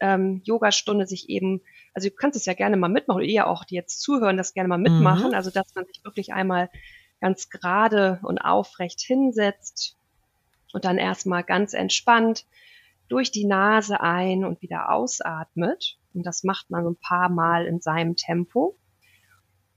ähm, 0.00 0.42
Yogastunde 0.44 1.06
sich 1.06 1.28
eben, 1.28 1.60
also 1.94 2.08
du 2.08 2.14
kannst 2.16 2.36
es 2.36 2.46
ja 2.46 2.54
gerne 2.54 2.76
mal 2.76 2.88
mitmachen, 2.88 3.18
oder 3.18 3.26
ihr 3.26 3.46
auch, 3.46 3.64
die 3.64 3.76
jetzt 3.76 4.00
zuhören, 4.00 4.36
das 4.36 4.54
gerne 4.54 4.68
mal 4.68 4.76
mitmachen. 4.76 5.28
Mhm. 5.28 5.34
Also 5.34 5.50
dass 5.50 5.72
man 5.76 5.86
sich 5.86 6.02
wirklich 6.02 6.32
einmal 6.32 6.68
ganz 7.20 7.48
gerade 7.48 8.18
und 8.24 8.38
aufrecht 8.38 9.00
hinsetzt 9.00 9.96
und 10.72 10.84
dann 10.84 10.98
erstmal 10.98 11.44
ganz 11.44 11.74
entspannt 11.74 12.44
durch 13.10 13.30
die 13.30 13.44
Nase 13.44 14.00
ein 14.00 14.44
und 14.44 14.62
wieder 14.62 14.90
ausatmet. 14.90 15.98
Und 16.14 16.24
das 16.24 16.44
macht 16.44 16.70
man 16.70 16.84
so 16.84 16.90
ein 16.90 16.96
paar 16.96 17.28
Mal 17.28 17.66
in 17.66 17.80
seinem 17.80 18.16
Tempo. 18.16 18.78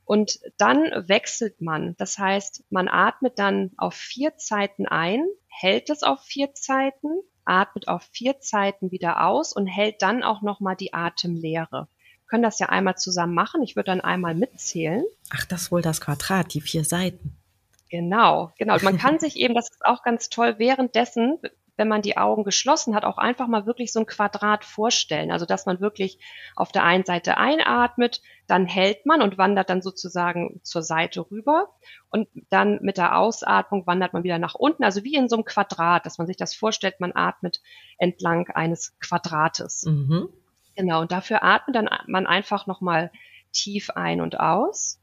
Und 0.05 0.39
dann 0.57 0.83
wechselt 1.07 1.61
man. 1.61 1.95
Das 1.97 2.17
heißt, 2.17 2.65
man 2.69 2.87
atmet 2.87 3.39
dann 3.39 3.71
auf 3.77 3.93
vier 3.93 4.35
Zeiten 4.37 4.85
ein, 4.85 5.25
hält 5.47 5.89
es 5.89 6.03
auf 6.03 6.21
vier 6.21 6.53
Zeiten, 6.53 7.07
atmet 7.45 7.87
auf 7.87 8.03
vier 8.11 8.39
Zeiten 8.39 8.91
wieder 8.91 9.25
aus 9.25 9.53
und 9.53 9.67
hält 9.67 10.01
dann 10.01 10.23
auch 10.23 10.41
nochmal 10.41 10.75
die 10.75 10.93
Atemlehre. 10.93 11.87
Wir 12.19 12.27
können 12.27 12.43
das 12.43 12.59
ja 12.59 12.69
einmal 12.69 12.97
zusammen 12.97 13.33
machen. 13.33 13.63
Ich 13.63 13.75
würde 13.75 13.87
dann 13.87 14.01
einmal 14.01 14.35
mitzählen. 14.35 15.03
Ach, 15.31 15.45
das 15.45 15.63
ist 15.63 15.71
wohl 15.71 15.81
das 15.81 16.01
Quadrat, 16.01 16.53
die 16.53 16.61
vier 16.61 16.83
Seiten. 16.83 17.37
Genau, 17.89 18.51
genau. 18.57 18.77
Man 18.81 18.97
kann 18.97 19.19
sich 19.19 19.37
eben, 19.37 19.53
das 19.53 19.69
ist 19.69 19.85
auch 19.85 20.03
ganz 20.03 20.29
toll, 20.29 20.55
währenddessen, 20.57 21.37
wenn 21.75 21.87
man 21.87 22.01
die 22.01 22.17
Augen 22.17 22.43
geschlossen 22.43 22.95
hat, 22.95 23.03
auch 23.03 23.17
einfach 23.17 23.47
mal 23.47 23.65
wirklich 23.65 23.91
so 23.91 23.99
ein 23.99 24.05
Quadrat 24.05 24.63
vorstellen. 24.63 25.31
Also 25.31 25.45
dass 25.45 25.65
man 25.65 25.79
wirklich 25.79 26.19
auf 26.55 26.71
der 26.71 26.83
einen 26.83 27.03
Seite 27.03 27.37
einatmet, 27.37 28.21
dann 28.47 28.65
hält 28.65 29.05
man 29.05 29.21
und 29.21 29.37
wandert 29.37 29.69
dann 29.69 29.81
sozusagen 29.81 30.59
zur 30.63 30.83
Seite 30.83 31.29
rüber 31.31 31.69
und 32.09 32.27
dann 32.49 32.79
mit 32.81 32.97
der 32.97 33.17
Ausatmung 33.17 33.87
wandert 33.87 34.13
man 34.13 34.23
wieder 34.23 34.37
nach 34.37 34.55
unten. 34.55 34.83
Also 34.83 35.03
wie 35.03 35.15
in 35.15 35.29
so 35.29 35.35
einem 35.35 35.45
Quadrat, 35.45 36.05
dass 36.05 36.17
man 36.17 36.27
sich 36.27 36.37
das 36.37 36.53
vorstellt, 36.53 36.99
man 36.99 37.15
atmet 37.15 37.61
entlang 37.97 38.49
eines 38.49 38.97
Quadrates. 38.99 39.85
Mhm. 39.85 40.29
Genau, 40.75 41.01
und 41.01 41.11
dafür 41.11 41.43
atmet 41.43 41.75
dann 41.75 41.89
man 42.07 42.27
einfach 42.27 42.67
nochmal 42.67 43.11
tief 43.51 43.91
ein 43.91 44.21
und 44.21 44.39
aus. 44.39 44.99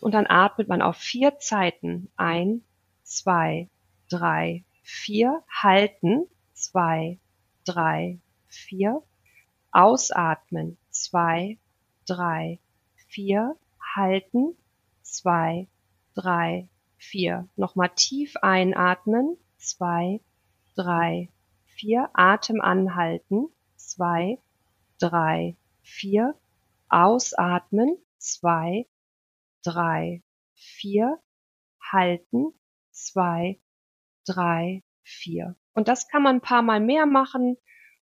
Und 0.00 0.14
dann 0.14 0.26
atmet 0.26 0.68
man 0.68 0.82
auf 0.82 0.96
vier 0.96 1.38
Zeiten 1.38 2.10
ein, 2.16 2.62
zwei, 3.04 3.68
drei, 4.12 4.64
vier, 4.82 5.42
halten, 5.48 6.26
zwei, 6.52 7.18
drei, 7.64 8.18
vier, 8.46 9.02
ausatmen, 9.70 10.76
zwei, 10.90 11.58
drei, 12.06 12.58
vier, 13.08 13.56
halten, 13.94 14.54
zwei, 15.02 15.66
drei, 16.14 16.68
vier. 16.98 17.48
Nochmal 17.56 17.90
tief 17.94 18.36
einatmen, 18.42 19.38
zwei, 19.56 20.20
drei, 20.74 21.30
vier, 21.64 22.10
Atem 22.12 22.60
anhalten, 22.60 23.48
zwei, 23.76 24.38
drei, 24.98 25.56
vier, 25.82 26.34
ausatmen, 26.90 27.96
zwei, 28.18 28.86
drei, 29.64 30.22
vier, 30.54 31.18
halten, 31.80 32.52
zwei, 32.90 33.58
drei, 34.26 34.82
vier. 35.04 35.56
Und 35.74 35.88
das 35.88 36.08
kann 36.08 36.22
man 36.22 36.36
ein 36.36 36.42
paar 36.42 36.62
Mal 36.62 36.80
mehr 36.80 37.06
machen. 37.06 37.56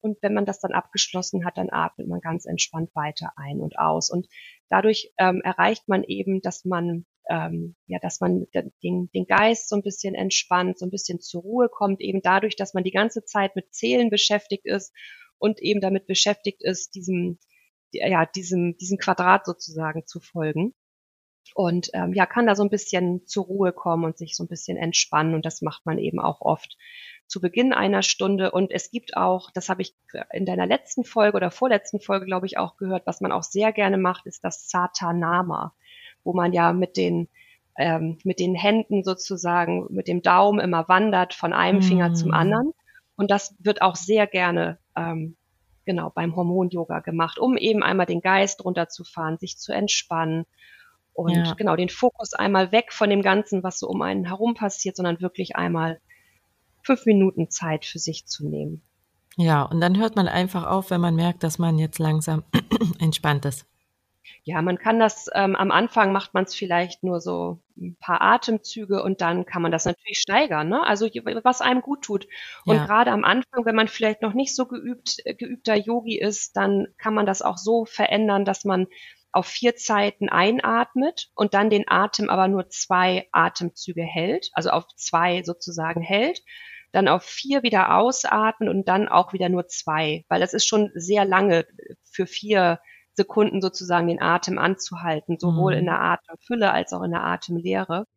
Und 0.01 0.17
wenn 0.21 0.33
man 0.33 0.45
das 0.45 0.59
dann 0.59 0.71
abgeschlossen 0.71 1.45
hat, 1.45 1.57
dann 1.57 1.69
atmet 1.69 2.07
man 2.07 2.21
ganz 2.21 2.45
entspannt 2.45 2.89
weiter 2.95 3.33
ein 3.35 3.59
und 3.59 3.77
aus. 3.77 4.09
Und 4.09 4.27
dadurch 4.69 5.11
ähm, 5.17 5.41
erreicht 5.41 5.89
man 5.89 6.03
eben, 6.03 6.41
dass 6.41 6.63
man 6.63 7.05
ähm, 7.29 7.75
ja, 7.85 7.99
dass 7.99 8.19
man 8.21 8.47
den, 8.53 9.11
den 9.11 9.25
Geist 9.27 9.69
so 9.69 9.75
ein 9.75 9.83
bisschen 9.83 10.15
entspannt, 10.15 10.79
so 10.79 10.85
ein 10.85 10.89
bisschen 10.89 11.19
zur 11.19 11.43
Ruhe 11.43 11.69
kommt, 11.69 12.01
eben 12.01 12.21
dadurch, 12.23 12.55
dass 12.55 12.73
man 12.73 12.83
die 12.83 12.91
ganze 12.91 13.23
Zeit 13.23 13.55
mit 13.55 13.73
Zählen 13.73 14.09
beschäftigt 14.09 14.65
ist 14.65 14.91
und 15.37 15.61
eben 15.61 15.79
damit 15.79 16.07
beschäftigt 16.07 16.63
ist, 16.63 16.95
diesem, 16.95 17.37
ja, 17.91 18.25
diesem, 18.25 18.77
diesem 18.77 18.97
Quadrat 18.97 19.45
sozusagen 19.45 20.07
zu 20.07 20.19
folgen 20.19 20.73
und 21.55 21.89
ähm, 21.93 22.13
ja, 22.13 22.25
kann 22.25 22.47
da 22.47 22.55
so 22.55 22.63
ein 22.63 22.69
bisschen 22.69 23.25
zur 23.25 23.45
Ruhe 23.45 23.71
kommen 23.71 24.03
und 24.03 24.17
sich 24.17 24.35
so 24.35 24.43
ein 24.43 24.47
bisschen 24.47 24.77
entspannen. 24.77 25.33
Und 25.33 25.45
das 25.45 25.61
macht 25.61 25.85
man 25.85 25.97
eben 25.97 26.19
auch 26.19 26.41
oft 26.41 26.77
zu 27.27 27.41
Beginn 27.41 27.73
einer 27.73 28.01
Stunde. 28.01 28.51
Und 28.51 28.71
es 28.71 28.91
gibt 28.91 29.15
auch, 29.15 29.51
das 29.51 29.69
habe 29.69 29.81
ich 29.81 29.95
in 30.31 30.45
deiner 30.45 30.65
letzten 30.65 31.03
Folge 31.03 31.37
oder 31.37 31.51
vorletzten 31.51 31.99
Folge, 31.99 32.25
glaube 32.25 32.45
ich, 32.45 32.57
auch 32.57 32.77
gehört, 32.77 33.05
was 33.05 33.21
man 33.21 33.31
auch 33.31 33.43
sehr 33.43 33.71
gerne 33.71 33.97
macht, 33.97 34.25
ist 34.25 34.43
das 34.43 34.69
Satanama, 34.69 35.73
wo 36.23 36.33
man 36.33 36.53
ja 36.53 36.73
mit 36.73 36.97
den 36.97 37.29
ähm, 37.77 38.17
mit 38.25 38.39
den 38.39 38.55
Händen 38.55 39.03
sozusagen, 39.03 39.87
mit 39.89 40.09
dem 40.09 40.21
Daumen 40.21 40.59
immer 40.59 40.89
wandert 40.89 41.33
von 41.33 41.53
einem 41.53 41.79
mm. 41.79 41.83
Finger 41.83 42.13
zum 42.13 42.33
anderen. 42.33 42.73
Und 43.15 43.31
das 43.31 43.55
wird 43.59 43.81
auch 43.81 43.95
sehr 43.95 44.27
gerne 44.27 44.79
ähm, 44.97 45.37
genau 45.85 46.09
beim 46.09 46.35
Hormon-Yoga 46.35 46.99
gemacht, 46.99 47.39
um 47.39 47.55
eben 47.57 47.81
einmal 47.81 48.05
den 48.05 48.21
Geist 48.21 48.65
runterzufahren, 48.65 49.37
sich 49.37 49.57
zu 49.57 49.71
entspannen 49.71 50.45
und 51.19 51.35
ja. 51.35 51.53
genau 51.53 51.75
den 51.75 51.89
Fokus 51.89 52.33
einmal 52.33 52.71
weg 52.71 52.91
von 52.91 53.09
dem 53.09 53.21
Ganzen, 53.21 53.63
was 53.63 53.79
so 53.79 53.87
um 53.87 54.01
einen 54.01 54.25
herum 54.25 54.53
passiert, 54.53 54.95
sondern 54.95 55.21
wirklich 55.21 55.55
einmal 55.55 55.99
fünf 56.83 57.05
Minuten 57.05 57.49
Zeit 57.49 57.85
für 57.85 57.99
sich 57.99 58.25
zu 58.25 58.47
nehmen. 58.47 58.81
Ja, 59.37 59.63
und 59.63 59.79
dann 59.79 59.97
hört 59.97 60.15
man 60.15 60.27
einfach 60.27 60.65
auf, 60.65 60.91
wenn 60.91 61.01
man 61.01 61.15
merkt, 61.15 61.43
dass 61.43 61.59
man 61.59 61.77
jetzt 61.77 61.99
langsam 61.99 62.43
entspannt 62.99 63.45
ist. 63.45 63.65
Ja, 64.43 64.61
man 64.61 64.77
kann 64.77 64.99
das, 64.99 65.27
ähm, 65.33 65.55
am 65.55 65.71
Anfang 65.71 66.11
macht 66.11 66.33
man 66.33 66.43
es 66.43 66.55
vielleicht 66.55 67.03
nur 67.03 67.19
so 67.19 67.59
ein 67.77 67.95
paar 67.99 68.21
Atemzüge 68.21 69.03
und 69.03 69.21
dann 69.21 69.45
kann 69.45 69.61
man 69.61 69.71
das 69.71 69.85
natürlich 69.85 70.19
steigern, 70.19 70.69
ne? 70.69 70.85
Also 70.85 71.07
was 71.43 71.61
einem 71.61 71.81
gut 71.81 72.03
tut. 72.03 72.27
Und 72.65 72.75
ja. 72.75 72.85
gerade 72.85 73.11
am 73.11 73.23
Anfang, 73.23 73.65
wenn 73.65 73.75
man 73.75 73.87
vielleicht 73.87 74.21
noch 74.21 74.33
nicht 74.33 74.55
so 74.55 74.65
geübt, 74.65 75.17
äh, 75.25 75.35
geübter 75.35 75.75
Yogi 75.75 76.19
ist, 76.19 76.55
dann 76.57 76.87
kann 76.97 77.13
man 77.13 77.25
das 77.25 77.41
auch 77.41 77.57
so 77.57 77.85
verändern, 77.85 78.45
dass 78.45 78.65
man 78.65 78.87
auf 79.31 79.45
vier 79.45 79.75
Zeiten 79.75 80.29
einatmet 80.29 81.29
und 81.35 81.53
dann 81.53 81.69
den 81.69 81.87
Atem 81.87 82.29
aber 82.29 82.47
nur 82.47 82.69
zwei 82.69 83.27
Atemzüge 83.31 84.03
hält, 84.03 84.49
also 84.53 84.69
auf 84.71 84.87
zwei 84.95 85.43
sozusagen 85.43 86.01
hält, 86.01 86.41
dann 86.91 87.07
auf 87.07 87.23
vier 87.23 87.61
wieder 87.63 87.95
ausatmen 87.95 88.69
und 88.69 88.87
dann 88.87 89.07
auch 89.07 89.33
wieder 89.33 89.49
nur 89.49 89.67
zwei, 89.67 90.25
weil 90.29 90.39
das 90.39 90.53
ist 90.53 90.65
schon 90.65 90.91
sehr 90.95 91.25
lange 91.25 91.65
für 92.03 92.25
vier 92.25 92.79
Sekunden 93.13 93.61
sozusagen 93.61 94.07
den 94.07 94.21
Atem 94.21 94.57
anzuhalten, 94.57 95.37
sowohl 95.39 95.73
mhm. 95.73 95.79
in 95.79 95.85
der 95.85 96.01
Atemfülle 96.01 96.71
als 96.71 96.93
auch 96.93 97.03
in 97.03 97.11
der 97.11 97.23
Atemlehre. 97.23 98.07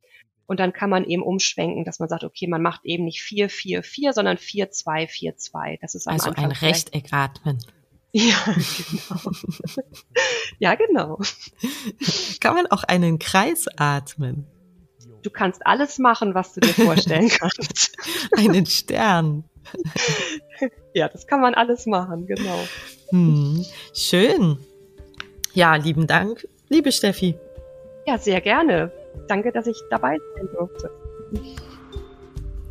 Und 0.46 0.60
dann 0.60 0.72
kann 0.72 0.90
man 0.90 1.04
eben 1.04 1.22
umschwenken, 1.22 1.84
dass 1.84 1.98
man 1.98 2.08
sagt, 2.08 2.24
okay, 2.24 2.46
man 2.46 2.62
macht 2.62 2.84
eben 2.84 3.04
nicht 3.04 3.22
vier, 3.22 3.48
vier, 3.48 3.82
vier, 3.82 4.12
sondern 4.12 4.38
vier, 4.38 4.70
zwei, 4.70 5.06
vier, 5.06 5.36
zwei. 5.36 5.78
Das 5.80 5.94
ist 5.94 6.06
am 6.06 6.14
also 6.14 6.30
Anfang 6.30 6.44
ein 6.44 6.52
Rechteck 6.52 7.12
atmen. 7.12 7.58
Ja, 8.14 8.34
genau. 8.44 9.30
ja, 10.58 10.74
genau. 10.74 11.20
Kann 12.40 12.54
man 12.54 12.66
auch 12.66 12.84
einen 12.84 13.18
Kreis 13.18 13.66
atmen? 13.76 14.46
Du 15.22 15.30
kannst 15.30 15.66
alles 15.66 15.98
machen, 15.98 16.34
was 16.34 16.52
du 16.52 16.60
dir 16.60 16.74
vorstellen 16.74 17.28
kannst. 17.38 17.96
einen 18.36 18.66
Stern. 18.66 19.44
Ja, 20.92 21.08
das 21.08 21.26
kann 21.26 21.40
man 21.40 21.54
alles 21.54 21.86
machen, 21.86 22.26
genau. 22.26 22.58
Hm, 23.10 23.64
schön. 23.94 24.58
Ja, 25.54 25.76
lieben 25.76 26.06
Dank, 26.06 26.46
liebe 26.68 26.92
Steffi. 26.92 27.36
Ja, 28.06 28.18
sehr 28.18 28.40
gerne. 28.40 28.92
Danke, 29.28 29.52
dass 29.52 29.66
ich 29.66 29.76
dabei 29.90 30.18
sein 30.34 30.48
durfte. 30.52 30.90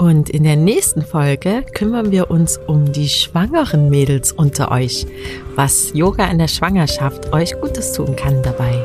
Und 0.02 0.32
in 0.32 0.42
der 0.42 0.56
nächsten 0.56 1.04
Folge 1.04 1.64
kümmern 1.76 2.10
wir 2.10 2.32
uns 2.32 2.58
um 2.58 2.92
die 2.92 3.08
schwangeren 3.08 3.92
Mädels 3.92 4.32
unter 4.32 4.72
euch, 4.72 5.06
was 5.54 5.92
Yoga 5.94 6.26
in 6.32 6.40
der 6.40 6.48
Schwangerschaft 6.48 7.32
euch 7.34 7.54
Gutes 7.62 7.94
tun 7.94 8.16
kann 8.16 8.42
dabei. 8.42 8.84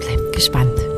Bleibt 0.00 0.34
gespannt. 0.34 0.91